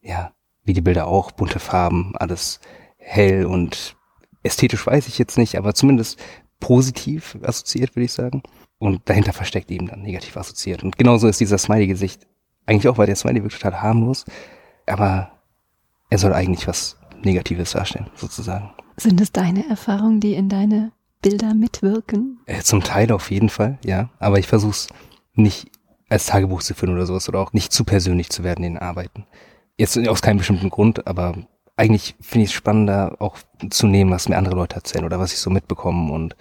[0.00, 0.32] ja,
[0.64, 2.60] wie die Bilder auch, bunte Farben, alles
[2.96, 3.96] hell und
[4.42, 6.18] ästhetisch weiß ich jetzt nicht, aber zumindest
[6.60, 8.42] positiv assoziiert, würde ich sagen.
[8.78, 10.82] Und dahinter versteckt eben dann negativ assoziiert.
[10.82, 12.26] Und genauso ist dieser Smiley-Gesicht
[12.66, 14.24] eigentlich auch, weil der Smiley wirkt total harmlos,
[14.86, 15.32] aber
[16.10, 18.70] er soll eigentlich was Negatives darstellen, sozusagen.
[18.96, 22.40] Sind es deine Erfahrungen, die in deine Bilder mitwirken?
[22.46, 24.10] Äh, Zum Teil auf jeden Fall, ja.
[24.18, 24.88] Aber ich versuche es
[25.34, 25.70] nicht
[26.08, 28.82] als Tagebuch zu führen oder sowas oder auch nicht zu persönlich zu werden in den
[28.82, 29.26] Arbeiten.
[29.78, 31.34] Jetzt aus keinem bestimmten Grund, aber
[31.76, 33.38] eigentlich finde ich es spannender, auch
[33.70, 36.36] zu nehmen, was mir andere Leute erzählen oder was ich so mitbekomme und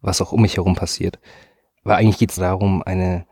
[0.00, 1.18] was auch um mich herum passiert.
[1.84, 3.26] Weil eigentlich geht es darum, eine,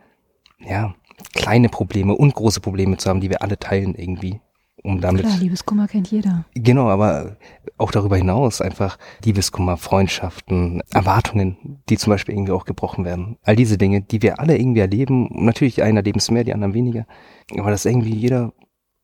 [0.58, 0.94] ja,
[1.32, 4.40] kleine Probleme und große Probleme zu haben, die wir alle teilen irgendwie,
[4.82, 6.44] um damit Klar, Liebeskummer kennt jeder.
[6.54, 7.36] Genau, aber
[7.78, 13.38] auch darüber hinaus einfach Liebeskummer, Freundschaften, Erwartungen, die zum Beispiel irgendwie auch gebrochen werden.
[13.42, 15.28] All diese Dinge, die wir alle irgendwie erleben.
[15.32, 17.06] Natürlich einer erleben es mehr, die anderen weniger.
[17.58, 18.52] Aber dass irgendwie jeder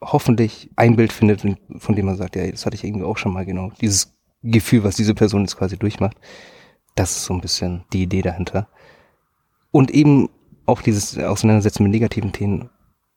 [0.03, 1.43] hoffentlich ein Bild findet,
[1.79, 3.71] von dem man sagt, ja, das hatte ich irgendwie auch schon mal genau.
[3.81, 6.17] Dieses Gefühl, was diese Person jetzt quasi durchmacht.
[6.95, 8.69] Das ist so ein bisschen die Idee dahinter.
[9.71, 10.29] Und eben
[10.67, 12.71] auch dieses Auseinandersetzen mit negativen Themen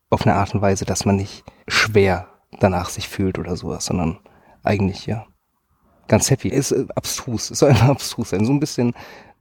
[0.09, 2.27] auf eine Art und Weise, dass man nicht schwer
[2.59, 4.19] danach sich fühlt oder sowas, sondern
[4.63, 5.25] eigentlich, ja,
[6.07, 6.49] ganz happy.
[6.49, 8.45] Ist abstrus, es soll einfach abstrus sein.
[8.45, 8.93] So ein bisschen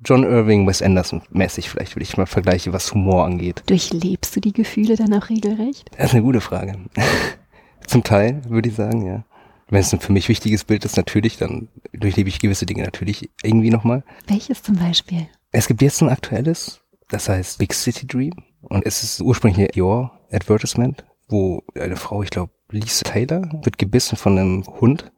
[0.05, 3.63] John Irving, Wes Anderson mäßig vielleicht, würde ich mal vergleichen, was Humor angeht.
[3.67, 5.91] Durchlebst du die Gefühle dann auch regelrecht?
[5.97, 6.77] Das ist eine gute Frage.
[7.87, 9.25] Zum Teil, würde ich sagen, ja.
[9.69, 13.31] Wenn es ein für mich wichtiges Bild ist, natürlich, dann durchlebe ich gewisse Dinge natürlich
[13.43, 14.05] irgendwie nochmal.
[14.27, 15.29] Welches zum Beispiel?
[15.51, 18.35] Es gibt jetzt ein aktuelles, das heißt Big City Dream.
[18.63, 24.17] Und es ist ursprünglich Your Advertisement, wo eine Frau, ich glaube, Lisa Taylor, wird gebissen
[24.17, 25.11] von einem Hund.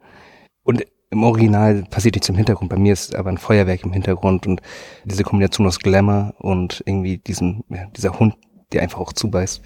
[0.63, 2.71] Und im Original passiert nichts im Hintergrund.
[2.71, 4.61] Bei mir ist aber ein Feuerwerk im Hintergrund und
[5.05, 8.35] diese Kombination aus Glamour und irgendwie diesen, ja, dieser Hund,
[8.73, 9.63] der einfach auch zubeißt.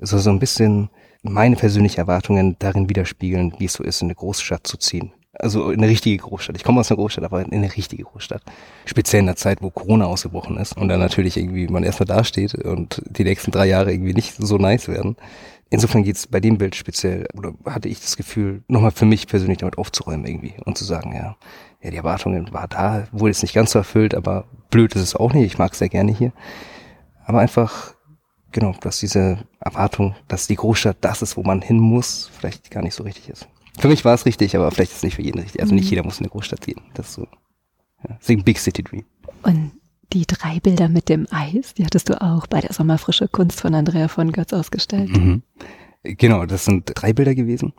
[0.00, 0.90] So, so ein bisschen
[1.22, 5.12] meine persönlichen Erwartungen darin widerspiegeln, wie es so ist, in eine Großstadt zu ziehen.
[5.34, 6.56] Also in eine richtige Großstadt.
[6.56, 8.42] Ich komme aus einer Großstadt, aber in eine richtige Großstadt.
[8.86, 12.54] Speziell in der Zeit, wo Corona ausgebrochen ist und dann natürlich irgendwie man erstmal dasteht
[12.54, 15.16] und die nächsten drei Jahre irgendwie nicht so nice werden.
[15.70, 19.58] Insofern geht's bei dem Bild speziell, oder hatte ich das Gefühl, nochmal für mich persönlich
[19.58, 21.36] damit aufzuräumen irgendwie und zu sagen, ja,
[21.82, 25.14] ja, die Erwartungen war da, wurde jetzt nicht ganz so erfüllt, aber blöd ist es
[25.14, 26.32] auch nicht, ich mag es sehr gerne hier.
[27.24, 27.94] Aber einfach,
[28.50, 32.82] genau, dass diese Erwartung, dass die Großstadt das ist, wo man hin muss, vielleicht gar
[32.82, 33.48] nicht so richtig ist.
[33.78, 35.60] Für mich war es richtig, aber vielleicht ist es nicht für jeden richtig.
[35.60, 35.90] Also nicht mhm.
[35.90, 36.80] jeder muss in eine Großstadt gehen.
[36.94, 37.28] Das ist so,
[38.08, 39.04] ja, deswegen Big City Dream.
[39.42, 39.72] Und
[40.12, 43.74] die drei Bilder mit dem Eis, die hattest du auch bei der Sommerfrische Kunst von
[43.74, 45.10] Andrea von Götz ausgestellt.
[45.10, 45.42] Mhm.
[46.02, 47.72] Genau, das sind drei Bilder gewesen.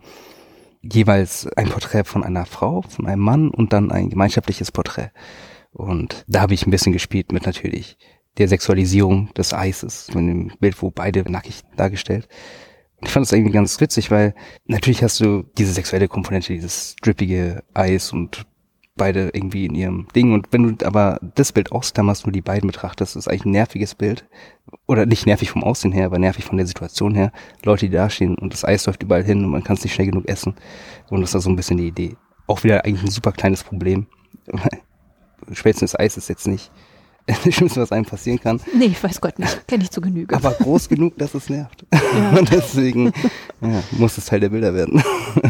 [0.81, 5.11] Jeweils ein Porträt von einer Frau, von einem Mann und dann ein gemeinschaftliches Porträt.
[5.71, 7.97] Und da habe ich ein bisschen gespielt mit natürlich
[8.37, 12.27] der Sexualisierung des Eises, mit dem Bild, wo beide nackig dargestellt.
[13.01, 17.63] Ich fand es irgendwie ganz witzig, weil natürlich hast du diese sexuelle Komponente, dieses drippige
[17.73, 18.45] Eis und
[18.99, 20.33] beide irgendwie in ihrem Ding.
[20.33, 23.95] Und wenn du aber das Bild ausklammerst, nur die beiden betrachtest, ist eigentlich ein nerviges
[23.95, 24.27] Bild.
[24.85, 27.31] Oder nicht nervig vom Aussehen her, aber nervig von der Situation her.
[27.63, 29.95] Leute, die da stehen und das Eis läuft überall hin und man kann es nicht
[29.95, 30.53] schnell genug essen.
[31.09, 32.15] Und das ist so ein bisschen die Idee.
[32.45, 34.05] Auch wieder eigentlich ein super kleines Problem.
[35.51, 36.71] Spätestens Eis ist jetzt nicht
[37.45, 38.59] das Schlimmste, was einem passieren kann.
[38.73, 39.67] Nee, weiß Gott nicht.
[39.67, 40.35] Kenne ich zu Genüge.
[40.35, 41.85] Aber groß genug, dass es nervt.
[41.93, 42.29] Ja.
[42.39, 43.13] Und deswegen
[43.61, 45.03] ja, muss es Teil der Bilder werden.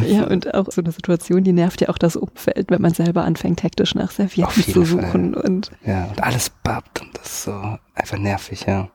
[0.06, 3.24] Ja, und auch so eine Situation, die nervt ja auch das Umfeld, wenn man selber
[3.24, 5.34] anfängt, hektisch nach Servietten zu suchen.
[5.34, 5.44] Fall.
[5.44, 8.90] Und ja, und alles babbt und das ist so einfach nervig, ja.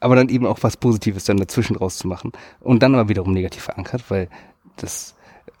[0.00, 2.32] Aber dann eben auch was Positives dann dazwischen rauszumachen.
[2.60, 4.28] Und dann aber wiederum negativ verankert, weil
[4.76, 5.14] das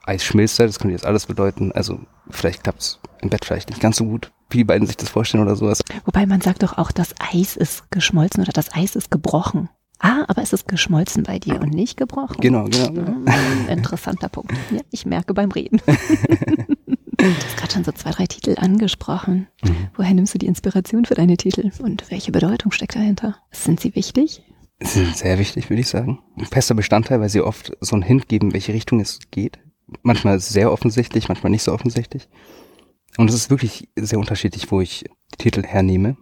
[0.04, 1.72] Eis schmilzt, das könnte jetzt alles bedeuten.
[1.72, 1.98] Also
[2.30, 5.08] vielleicht klappt es im Bett vielleicht nicht ganz so gut, wie die beiden sich das
[5.08, 5.80] vorstellen oder sowas.
[6.04, 9.68] Wobei man sagt doch auch, das Eis ist geschmolzen oder das Eis ist gebrochen.
[9.98, 12.36] Ah, aber es ist geschmolzen bei dir und nicht gebrochen.
[12.40, 12.90] Genau, genau.
[12.90, 13.32] genau.
[13.68, 14.52] Interessanter Punkt.
[14.70, 15.80] Ja, ich merke beim Reden.
[15.86, 19.46] du hast gerade schon so zwei, drei Titel angesprochen.
[19.62, 19.88] Mhm.
[19.94, 23.36] Woher nimmst du die Inspiration für deine Titel und welche Bedeutung steckt dahinter?
[23.50, 24.42] Sind sie wichtig?
[24.80, 26.18] Sie sind sehr wichtig, würde ich sagen.
[26.36, 29.58] Ein fester Bestandteil, weil sie oft so einen Hint geben, welche Richtung es geht.
[30.02, 32.28] Manchmal sehr offensichtlich, manchmal nicht so offensichtlich.
[33.16, 36.16] Und es ist wirklich sehr unterschiedlich, wo ich die Titel hernehme.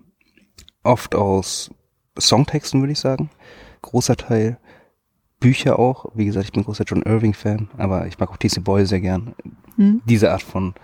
[0.82, 1.70] Oft aus
[2.18, 3.30] Songtexten, würde ich sagen.
[3.80, 4.58] Großer Teil.
[5.40, 6.06] Bücher auch.
[6.14, 8.60] Wie gesagt, ich bin großer John Irving-Fan, aber ich mag auch T.C.
[8.60, 9.34] Boyle sehr gern.
[9.76, 10.00] Hm.
[10.04, 10.74] Diese Art von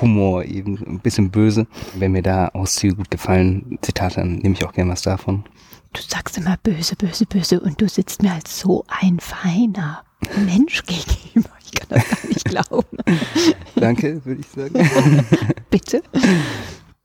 [0.00, 1.66] Humor, eben ein bisschen böse.
[1.94, 5.44] Wenn mir da Auszüge gut gefallen, Zitate, dann nehme ich auch gern was davon.
[5.92, 10.04] Du sagst immer böse, böse, böse und du sitzt mir als so ein feiner
[10.44, 11.57] Mensch gegenüber.
[11.72, 12.98] Ich kann das gar nicht glauben.
[13.76, 14.74] Danke, würde ich sagen.
[15.70, 16.02] Bitte.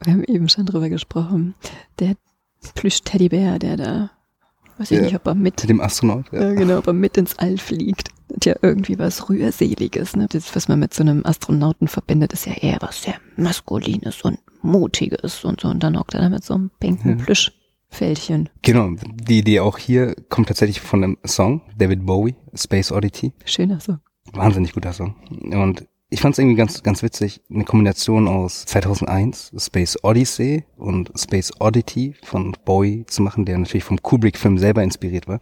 [0.04, 1.56] Wir haben eben schon drüber gesprochen.
[1.99, 2.15] Der
[2.76, 4.12] Plüsch-Teddybär, der da,
[4.78, 5.67] weiß ich ja, nicht, ob er mit.
[5.67, 6.49] Dem Astronaut, ja.
[6.49, 6.54] ja.
[6.54, 8.10] Genau, ob er mit ins All fliegt.
[8.34, 10.28] Hat ja irgendwie was Rührseliges, ne?
[10.30, 14.39] Das, was man mit so einem Astronauten verbindet, ist ja eher was sehr Maskulines und
[14.62, 15.67] Mutiges und so.
[15.67, 17.23] Und dann hockt er da mit so einem pinken ja.
[17.23, 17.52] Plüsch.
[17.89, 18.49] Fältchen.
[18.63, 23.34] Genau, die Idee auch hier kommt tatsächlich von einem Song, David Bowie, Space Oddity.
[23.45, 23.99] Schöner Song.
[24.32, 25.16] Wahnsinnig guter Song.
[25.30, 31.12] Und ich fand es irgendwie ganz, ganz witzig, eine Kombination aus 2001, Space Odyssey und
[31.18, 35.40] Space Oddity von Bowie zu machen, der natürlich vom Kubrick-Film selber inspiriert war.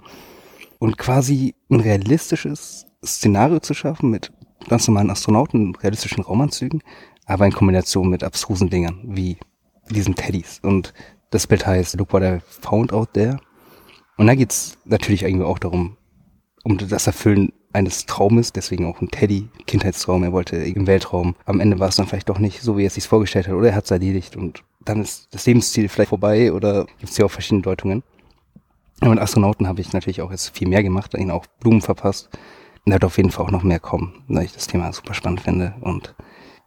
[0.80, 4.32] Und quasi ein realistisches Szenario zu schaffen mit
[4.70, 6.82] ganz normalen Astronauten, realistischen Raumanzügen,
[7.26, 9.38] aber in Kombination mit abstrusen Dingern, wie
[9.90, 10.60] diesen Teddys.
[10.64, 10.94] Und
[11.32, 13.40] das Bild heißt Look What I Found Out There.
[14.18, 15.98] Und da geht's natürlich irgendwie auch darum,
[16.64, 21.36] um das Erfüllen eines Traumes, deswegen auch ein Teddy, Kindheitstraum, er wollte im Weltraum.
[21.46, 23.54] Am Ende war es dann vielleicht doch nicht so, wie er es sich vorgestellt hat,
[23.54, 27.18] oder er hat es erledigt und dann ist das Lebensziel vielleicht vorbei oder gibt es
[27.18, 28.04] ja auch verschiedene Deutungen.
[29.02, 32.30] Und mit Astronauten habe ich natürlich auch jetzt viel mehr gemacht, ihnen auch Blumen verpasst.
[32.86, 35.14] Und da wird auf jeden Fall auch noch mehr kommen, weil ich das Thema super
[35.14, 36.16] spannend finde und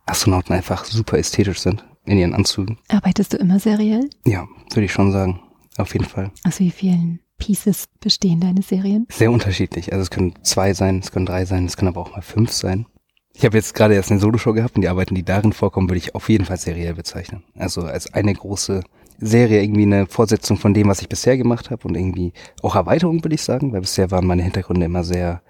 [0.06, 2.78] Astronauten einfach super ästhetisch sind in ihren Anzügen.
[2.88, 4.08] Arbeitest du immer seriell?
[4.26, 5.40] Ja, würde ich schon sagen.
[5.76, 6.30] Auf jeden Fall.
[6.46, 9.06] Aus wie vielen Pieces bestehen deine Serien?
[9.10, 9.92] Sehr unterschiedlich.
[9.92, 12.52] Also es können zwei sein, es können drei sein, es können aber auch mal fünf
[12.52, 12.86] sein.
[13.36, 15.98] Ich habe jetzt gerade erst eine Soloshow gehabt und die Arbeiten, die darin vorkommen, würde
[15.98, 17.42] ich auf jeden Fall seriell bezeichnen.
[17.56, 18.82] Also als eine große
[19.18, 23.24] Serie irgendwie eine Fortsetzung von dem, was ich bisher gemacht habe und irgendwie auch Erweiterung,
[23.24, 25.42] würde ich sagen, weil bisher waren meine Hintergründe immer sehr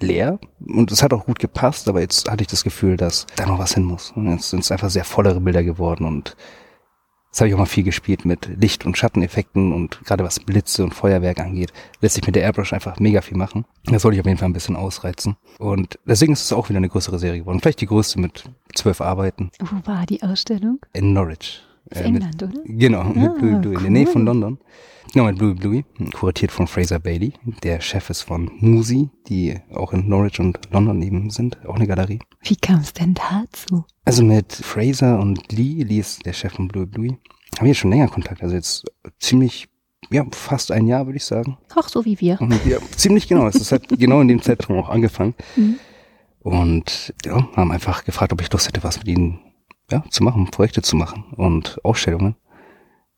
[0.00, 3.46] leer und es hat auch gut gepasst, aber jetzt hatte ich das Gefühl, dass da
[3.46, 4.12] noch was hin muss.
[4.12, 6.36] Und jetzt sind es einfach sehr vollere Bilder geworden und
[7.32, 10.84] das habe ich auch mal viel gespielt mit Licht- und Schatteneffekten und gerade was Blitze
[10.84, 13.64] und Feuerwerk angeht, lässt sich mit der Airbrush einfach mega viel machen.
[13.86, 15.36] Das sollte ich auf jeden Fall ein bisschen ausreizen.
[15.58, 17.60] Und deswegen ist es auch wieder eine größere Serie geworden.
[17.60, 19.50] Vielleicht die größte mit zwölf Arbeiten.
[19.60, 20.80] Wo war die Ausstellung?
[20.92, 21.62] In Norwich.
[21.90, 22.62] Ist äh, England, mit, oder?
[22.64, 23.90] Genau, mit Ah, Bluey Bluey, in der cool.
[23.90, 24.58] Nähe von London.
[25.12, 27.32] Genau, mit Bluey Bluey, kuratiert von Fraser Bailey.
[27.62, 31.86] Der Chef ist von Musi, die auch in Norwich und London eben sind, auch eine
[31.86, 32.20] Galerie.
[32.42, 33.84] Wie kam es denn dazu?
[34.04, 37.18] Also mit Fraser und Lee, Lee ist der Chef von Bluey Bluey, haben
[37.62, 38.84] wir jetzt schon länger Kontakt, also jetzt
[39.18, 39.68] ziemlich,
[40.10, 41.58] ja, fast ein Jahr, würde ich sagen.
[41.74, 42.40] Ach, so wie wir.
[42.40, 45.34] Und ja, ziemlich genau, es ist halt genau in dem Zeitraum auch angefangen.
[45.56, 45.76] Mhm.
[46.40, 49.38] Und ja, haben einfach gefragt, ob ich Lust hätte, was mit ihnen
[49.90, 52.36] ja, zu machen, Projekte zu machen und Ausstellungen.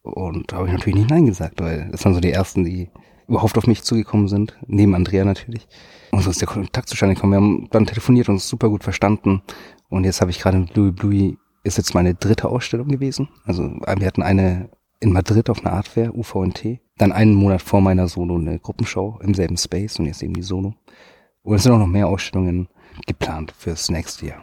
[0.03, 2.90] Und da habe ich natürlich nicht Nein gesagt, weil das waren so die ersten, die
[3.27, 5.66] überhaupt auf mich zugekommen sind, neben Andrea natürlich.
[6.11, 7.33] Und so ist der Kontakt zustande gekommen.
[7.33, 9.42] Wir haben dann telefoniert und uns super gut verstanden.
[9.88, 13.29] Und jetzt habe ich gerade mit Bluey Bluey, ist jetzt meine dritte Ausstellung gewesen.
[13.44, 14.68] Also wir hatten eine
[15.00, 16.81] in Madrid auf einer Art Fair, UVNT.
[16.96, 20.42] Dann einen Monat vor meiner Solo eine Gruppenshow im selben Space und jetzt eben die
[20.42, 20.74] Solo.
[21.42, 22.68] Und es sind auch noch mehr Ausstellungen
[23.07, 24.42] geplant fürs nächste Jahr.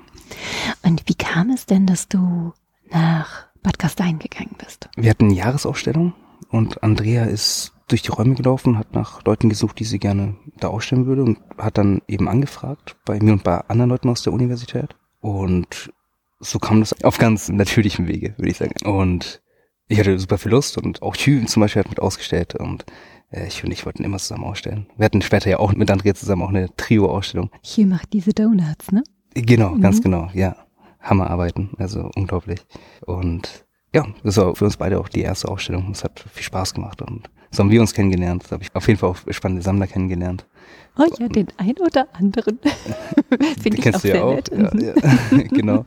[0.84, 2.54] Und wie kam es denn, dass du
[2.89, 4.89] nach Bad Gastein gegangen bist?
[4.96, 6.13] Wir hatten eine Jahresausstellung
[6.50, 10.70] und Andrea ist durch die Räume gelaufen, hat nach Leuten gesucht, die sie gerne da
[10.70, 14.34] ausstellen würde und hat dann eben angefragt bei mir und bei anderen Leuten aus der
[14.34, 14.96] Universität.
[15.20, 15.91] Und
[16.39, 18.76] so kam das auf ganz natürlichem Wege, würde ich sagen.
[18.86, 19.41] Und
[19.88, 22.86] ich hatte super viel Lust und auch Hü zum Beispiel hat mit ausgestellt und
[23.30, 24.88] äh, ich und ich wollten immer zusammen ausstellen.
[24.98, 27.52] Wir hatten später ja auch mit Andrea zusammen auch eine Trio-Ausstellung.
[27.62, 29.04] Hier macht diese Donuts, ne?
[29.34, 30.04] Genau, ganz Mhm.
[30.04, 30.56] genau, ja.
[31.02, 32.60] Hammerarbeiten, also unglaublich.
[33.06, 35.89] Und ja, das war für uns beide auch die erste Ausstellung.
[35.91, 38.44] Es hat viel Spaß gemacht und so haben wir uns kennengelernt.
[38.48, 40.46] Da habe ich auf jeden Fall auch spannende Sammler kennengelernt.
[40.98, 42.60] Oh ja, den ein oder anderen.
[43.62, 44.36] Finde ich kennst auch du ja sehr auch.
[44.36, 44.52] nett.
[44.52, 44.94] Ja,
[45.38, 45.44] ja.
[45.50, 45.86] genau.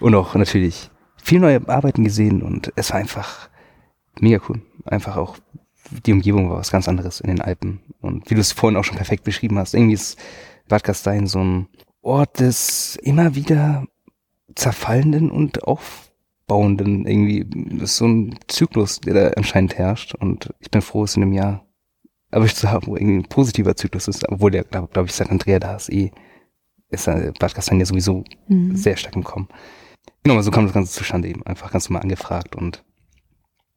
[0.00, 3.48] Und auch natürlich viel neue Arbeiten gesehen und es war einfach
[4.20, 4.60] mega cool.
[4.84, 5.36] Einfach auch
[6.06, 7.80] die Umgebung war was ganz anderes in den Alpen.
[8.00, 10.18] Und wie du es vorhin auch schon perfekt beschrieben hast, irgendwie ist
[10.68, 11.68] Bad Gastein so ein
[12.04, 13.86] Ort des immer wieder
[14.54, 17.46] zerfallenden und aufbauenden irgendwie.
[17.78, 20.14] Das ist so ein Zyklus, der da anscheinend herrscht.
[20.14, 21.66] Und ich bin froh, es in einem Jahr
[22.30, 24.28] erwischt zu haben, wo irgendwie ein positiver Zyklus ist.
[24.28, 25.30] Obwohl der, glaube glaub ich, St.
[25.30, 26.10] Andrea da ist eh,
[26.90, 28.76] ist äh, Bad ja sowieso Mhm.
[28.76, 29.48] sehr stark im Kommen.
[30.22, 31.44] Genau, so kam das Ganze zustande eben.
[31.44, 32.84] Einfach ganz normal angefragt und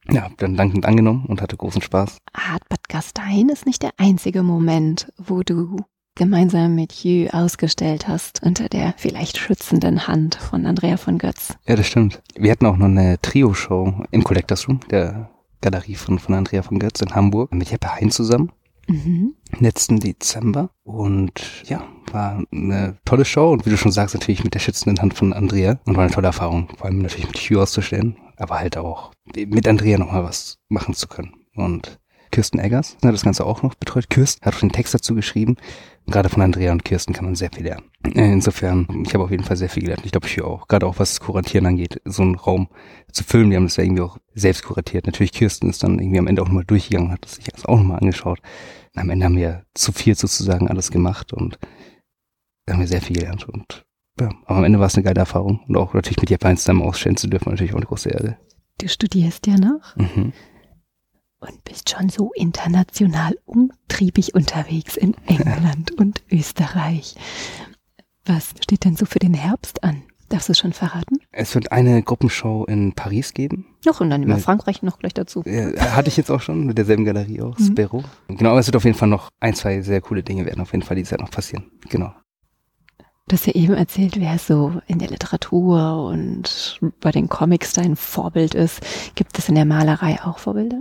[0.09, 2.17] ja, hab dann dankend angenommen und hatte großen Spaß.
[2.33, 5.81] Art Bad Gastein ist nicht der einzige Moment, wo du
[6.17, 11.55] gemeinsam mit Hugh ausgestellt hast, unter der vielleicht schützenden Hand von Andrea von Götz.
[11.67, 12.21] Ja, das stimmt.
[12.35, 15.29] Wir hatten auch noch eine Trio-Show im Collectors Room, der
[15.61, 18.51] Galerie von, von Andrea von Götz in Hamburg, mit Jeppe Hein zusammen,
[18.89, 19.33] Mhm.
[19.59, 20.69] letzten Dezember.
[20.83, 25.01] Und ja, war eine tolle Show und wie du schon sagst, natürlich mit der schützenden
[25.01, 25.79] Hand von Andrea.
[25.85, 29.67] Und war eine tolle Erfahrung, vor allem natürlich mit Hugh auszustellen, aber halt auch mit
[29.67, 31.33] Andrea nochmal was machen zu können.
[31.55, 31.99] Und
[32.31, 34.09] Kirsten Eggers hat das Ganze auch noch betreut.
[34.09, 35.55] Kirsten hat auch den Text dazu geschrieben.
[36.09, 37.83] Gerade von Andrea und Kirsten kann man sehr viel lernen.
[38.15, 40.03] Äh, Insofern, ich habe auf jeden Fall sehr viel gelernt.
[40.05, 40.67] Ich glaube, Hugh auch.
[40.67, 42.69] Gerade auch was das Kuratieren angeht, so einen Raum
[43.11, 43.49] zu füllen.
[43.49, 45.05] Die haben das ja irgendwie auch selbst kuratiert.
[45.05, 47.77] Natürlich Kirsten ist dann irgendwie am Ende auch nochmal durchgegangen, hat das sich das auch
[47.77, 48.39] nochmal angeschaut.
[48.95, 51.59] Und am Ende haben wir zu viel sozusagen alles gemacht und
[52.69, 53.47] haben wir sehr viel gelernt.
[53.49, 53.85] Und
[54.19, 55.59] ja, aber am Ende war es eine geile Erfahrung.
[55.67, 58.37] Und auch natürlich mit Heinz zusammen ausstellen zu dürfen, natürlich auch eine große Ehre.
[58.79, 60.31] Du studierst ja noch Mhm.
[61.39, 67.15] Und bist schon so international umtriebig unterwegs in England und Österreich.
[68.25, 70.03] Was steht denn so für den Herbst an?
[70.29, 71.19] Darfst du es schon verraten?
[71.31, 73.65] Es wird eine Gruppenshow in Paris geben.
[73.85, 74.41] Noch und dann über Nee.
[74.41, 75.41] Frankreich noch gleich dazu.
[75.45, 77.63] Hatte ich jetzt auch schon mit derselben Galerie auch, Mhm.
[77.65, 78.03] Spero.
[78.27, 80.73] Genau, aber es wird auf jeden Fall noch ein, zwei sehr coole Dinge werden auf
[80.73, 81.71] jeden Fall dieses Jahr noch passieren.
[81.89, 82.11] Genau.
[83.29, 87.95] Du hast ja eben erzählt, wer so in der Literatur und bei den Comics dein
[87.97, 88.81] Vorbild ist.
[89.15, 90.79] Gibt es in der Malerei auch Vorbilder?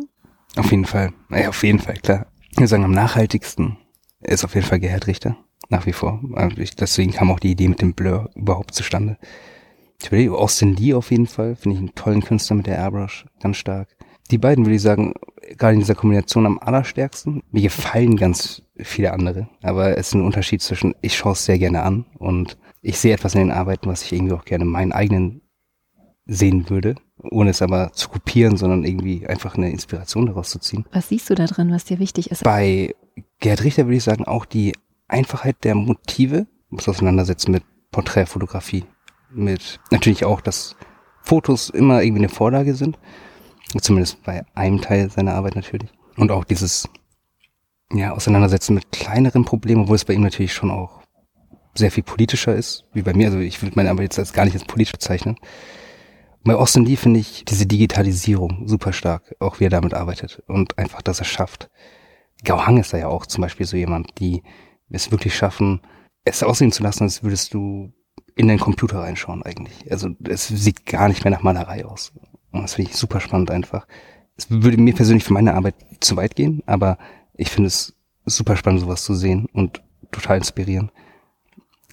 [0.57, 1.13] Auf jeden Fall.
[1.31, 2.27] Ja, auf jeden Fall, klar.
[2.51, 3.77] Ich würde sagen, am nachhaltigsten
[4.21, 5.37] ist auf jeden Fall Gerhard Richter.
[5.69, 6.21] Nach wie vor.
[6.35, 9.19] Also deswegen kam auch die Idee mit dem Blur überhaupt zustande.
[10.01, 11.57] Ich überlege, Austin Lee auf jeden Fall.
[11.57, 13.27] Finde ich einen tollen Künstler mit der Airbrush.
[13.41, 13.97] Ganz stark.
[14.31, 15.15] Die beiden würde ich sagen,
[15.57, 17.43] gerade in dieser Kombination am allerstärksten.
[17.51, 19.49] Mir gefallen ganz viele andere.
[19.63, 23.15] Aber es ist ein Unterschied zwischen, ich schaue es sehr gerne an und ich sehe
[23.15, 25.43] etwas in den Arbeiten, was ich irgendwie auch gerne meinen eigenen
[26.27, 26.97] sehen würde,
[27.31, 30.85] ohne es aber zu kopieren, sondern irgendwie einfach eine Inspiration daraus zu ziehen.
[30.93, 32.45] Was siehst du da drin, was dir wichtig ist?
[32.45, 32.95] Bei
[33.41, 34.74] Gerhard Richter würde ich sagen, auch die
[35.09, 38.85] Einfachheit der Motive, muss auseinandersetzen mit Porträtfotografie,
[39.31, 40.77] mit natürlich auch, dass
[41.22, 42.99] Fotos immer irgendwie eine Vorlage sind,
[43.81, 45.91] Zumindest bei einem Teil seiner Arbeit natürlich.
[46.16, 46.89] Und auch dieses
[47.93, 51.03] ja, Auseinandersetzen mit kleineren Problemen, obwohl es bei ihm natürlich schon auch
[51.74, 53.27] sehr viel politischer ist, wie bei mir.
[53.27, 55.37] Also ich würde meine Arbeit jetzt als gar nicht als politisch bezeichnen.
[56.47, 60.78] Bei Austin Lee finde ich diese Digitalisierung super stark, auch wie er damit arbeitet und
[60.78, 61.68] einfach, dass er schafft.
[62.44, 64.44] Gao Hang ist da ja auch zum Beispiel so jemand, die
[64.88, 65.80] es wirklich schaffen,
[66.24, 67.92] es aussehen zu lassen, als würdest du
[68.36, 69.90] in den Computer reinschauen eigentlich.
[69.90, 72.12] Also es sieht gar nicht mehr nach Malerei aus.
[72.53, 73.88] Und das finde ich super spannend einfach.
[74.36, 76.97] Es würde mir persönlich für meine Arbeit zu weit gehen, aber
[77.34, 79.82] ich finde es super spannend, sowas zu sehen und
[80.12, 80.92] total inspirierend.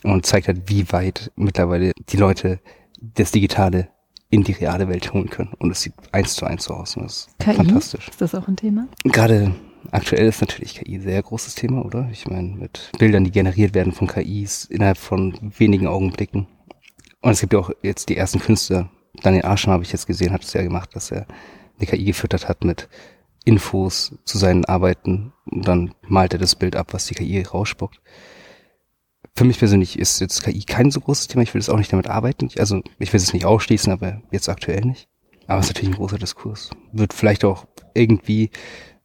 [0.04, 2.60] Und zeigt halt, wie weit mittlerweile die Leute
[3.02, 3.90] das Digitale
[4.34, 5.54] in die reale Welt holen können.
[5.60, 6.98] Und es sieht eins zu eins so aus.
[6.98, 7.54] Und das ist KI?
[7.54, 8.10] fantastisch.
[8.10, 8.88] Ist das auch ein Thema?
[9.04, 9.54] Gerade
[9.92, 12.10] aktuell ist natürlich KI ein sehr großes Thema, oder?
[12.12, 16.48] Ich meine, mit Bildern, die generiert werden von KIs innerhalb von wenigen Augenblicken.
[17.22, 18.90] Und es gibt ja auch jetzt die ersten Künstler.
[19.22, 21.28] Daniel Arschen habe ich jetzt gesehen, hat es ja gemacht, dass er
[21.78, 22.90] eine KI gefüttert hat mit
[23.46, 28.02] Infos zu seinen Arbeiten und dann malt er das Bild ab, was die KI rausspuckt.
[29.36, 31.44] Für mich persönlich ist jetzt KI kein so großes Thema.
[31.44, 32.50] Ich will es auch nicht damit arbeiten.
[32.58, 35.08] Also ich will es nicht ausschließen, aber jetzt aktuell nicht.
[35.48, 36.70] Aber es ist natürlich ein großer Diskurs.
[36.92, 38.52] Wird vielleicht auch irgendwie,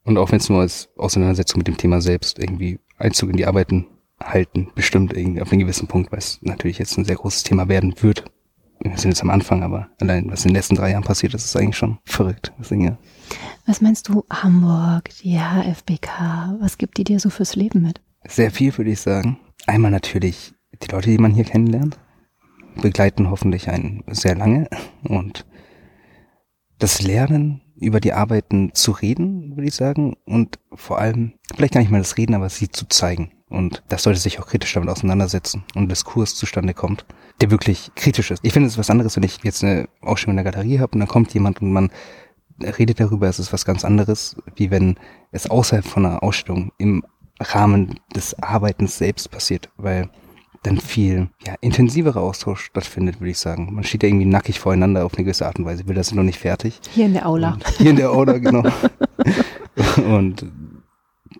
[0.03, 3.47] und auch wenn es nur als Auseinandersetzung mit dem Thema selbst irgendwie Einzug in die
[3.47, 3.87] Arbeiten
[4.21, 7.67] halten, bestimmt irgendwie auf einen gewissen Punkt, weil es natürlich jetzt ein sehr großes Thema
[7.67, 8.25] werden wird
[8.81, 11.45] wir sind jetzt am Anfang, aber allein was in den letzten drei Jahren passiert ist,
[11.45, 12.53] ist eigentlich schon verrückt.
[12.59, 12.97] Deswegen, ja.
[13.65, 18.01] Was meinst du, Hamburg, die HFBK, was gibt die dir so fürs Leben mit?
[18.27, 19.37] Sehr viel, würde ich sagen.
[19.69, 21.99] Einmal natürlich die Leute, die man hier kennenlernt,
[22.81, 24.67] begleiten hoffentlich einen sehr lange
[25.03, 25.45] und
[26.79, 31.81] das Lernen über die Arbeiten zu reden, würde ich sagen, und vor allem, vielleicht gar
[31.81, 33.31] nicht mal das Reden, aber sie zu zeigen.
[33.47, 37.05] Und das sollte sich auch kritisch damit auseinandersetzen und ein Diskurs zustande kommt,
[37.39, 38.43] der wirklich kritisch ist.
[38.43, 40.99] Ich finde es was anderes, wenn ich jetzt eine Ausstellung in der Galerie habe und
[40.99, 41.91] dann kommt jemand und man
[42.59, 44.97] redet darüber, es ist was ganz anderes, wie wenn
[45.31, 47.03] es außerhalb von einer Ausstellung im
[47.39, 50.09] Rahmen des Arbeitens selbst passiert, weil
[50.63, 53.73] dann viel ja, intensiverer Austausch stattfindet, würde ich sagen.
[53.73, 55.87] Man steht ja irgendwie nackig voreinander auf eine gewisse Art und Weise.
[55.87, 56.79] Will das noch nicht fertig.
[56.91, 57.53] Hier in der Aula.
[57.53, 58.63] Und hier in der Aula, genau.
[60.15, 60.45] und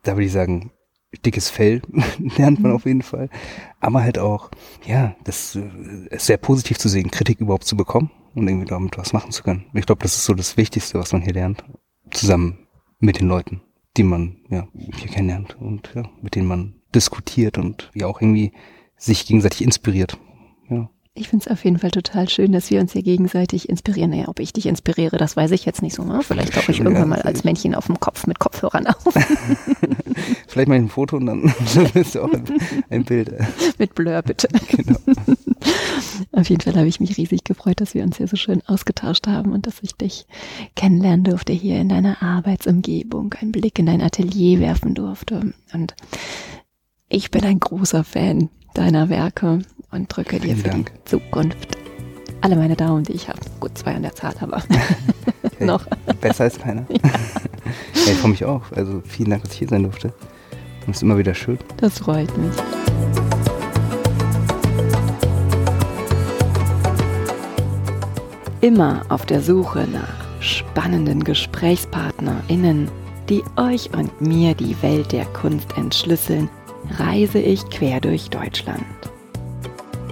[0.04, 0.72] da würde ich sagen,
[1.26, 1.82] dickes Fell
[2.38, 2.76] lernt man mhm.
[2.78, 3.30] auf jeden Fall.
[3.80, 4.52] Aber halt auch,
[4.86, 8.98] ja, das äh, ist sehr positiv zu sehen, Kritik überhaupt zu bekommen und irgendwie damit
[8.98, 9.66] was machen zu können.
[9.74, 11.64] Ich glaube, das ist so das Wichtigste, was man hier lernt.
[12.12, 12.68] Zusammen
[13.00, 13.62] mit den Leuten,
[13.98, 18.52] die man ja hier kennenlernt und ja, mit denen man diskutiert und ja auch irgendwie
[18.98, 20.18] sich gegenseitig inspiriert.
[21.16, 24.12] Ich finde es auf jeden Fall total schön, dass wir uns hier gegenseitig inspirieren.
[24.12, 26.04] Naja, ob ich dich inspiriere, das weiß ich jetzt nicht so.
[26.04, 26.22] Ne?
[26.24, 29.14] Vielleicht tauche ich irgendwann mal als Männchen auf dem Kopf mit Kopfhörern auf.
[30.48, 31.54] Vielleicht mal ein Foto und dann
[31.94, 32.44] bist du auch ein,
[32.90, 33.34] ein Bild.
[33.78, 34.48] mit Blur, bitte.
[34.70, 35.00] Genau.
[36.32, 39.28] auf jeden Fall habe ich mich riesig gefreut, dass wir uns hier so schön ausgetauscht
[39.28, 40.26] haben und dass ich dich
[40.76, 45.54] kennenlernen durfte hier in deiner Arbeitsumgebung, einen Blick in dein Atelier werfen durfte.
[45.74, 45.96] Und
[47.10, 50.92] ich bin ein großer Fan deiner Werke und drücke dir für Dank.
[50.94, 51.78] die Zukunft
[52.42, 53.40] alle meine Daumen, die ich habe.
[53.60, 54.62] Gut, zwei an der Zahl, aber
[55.60, 55.86] noch.
[56.22, 56.86] Besser als keiner.
[57.96, 58.06] Ja.
[58.06, 58.72] ja, ich freue mich auch.
[58.72, 60.12] Also vielen Dank, dass ich hier sein durfte.
[60.88, 61.60] Das ist immer wieder schön.
[61.78, 62.52] Das freut mich.
[68.62, 72.90] Immer auf der Suche nach spannenden GesprächspartnerInnen,
[73.30, 76.50] die euch und mir die Welt der Kunst entschlüsseln,
[76.98, 78.84] reise ich quer durch Deutschland.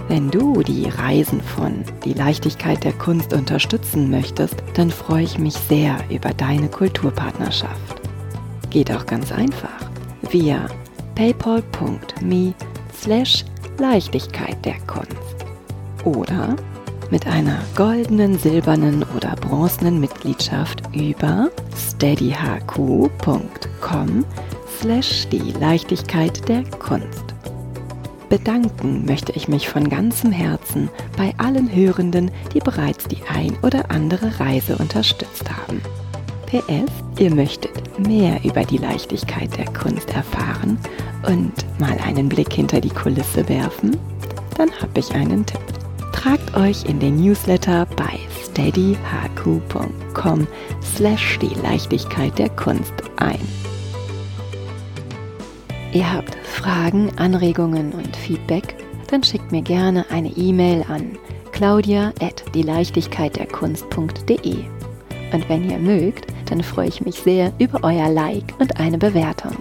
[0.08, 5.56] Wenn du die Reisen von Die Leichtigkeit der Kunst unterstützen möchtest, dann freue ich mich
[5.56, 8.02] sehr über deine Kulturpartnerschaft.
[8.70, 9.90] Geht auch ganz einfach
[10.32, 10.66] via
[11.16, 12.54] paypal.me
[12.94, 13.44] slash
[13.80, 15.46] Leichtigkeit der Kunst
[16.06, 16.56] oder
[17.12, 23.10] mit einer goldenen, silbernen oder bronzenen Mitgliedschaft über steadyhq.com
[24.80, 27.37] slash die Leichtigkeit der Kunst.
[28.30, 33.90] Bedanken möchte ich mich von ganzem Herzen bei allen Hörenden, die bereits die ein oder
[33.90, 35.82] andere Reise unterstützt haben.
[36.46, 40.78] PS, ihr möchtet mehr über die Leichtigkeit der Kunst erfahren
[41.26, 43.98] und mal einen Blick hinter die Kulisse werfen?
[44.58, 45.60] Dann habe ich einen Tipp.
[46.14, 50.48] Tragt euch in den Newsletter bei steadyhq.com
[50.82, 53.40] slash die Leichtigkeit der Kunst ein.
[55.94, 58.76] Ihr habt Fragen, Anregungen und Feedback,
[59.12, 61.20] dann schickt mir gerne eine E-Mail an
[61.52, 64.56] claudia at dieleichtigkeitderkunst.de.
[65.34, 69.56] Und wenn ihr mögt, dann freue ich mich sehr über euer Like und eine Bewertung.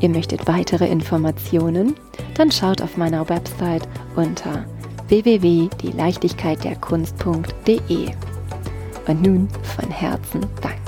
[0.00, 1.94] Ihr möchtet weitere Informationen?
[2.34, 4.64] Dann schaut auf meiner Website unter
[5.08, 8.08] www.dieleichtigkeitderkunst.de.
[9.06, 10.83] Und nun von Herzen Dank.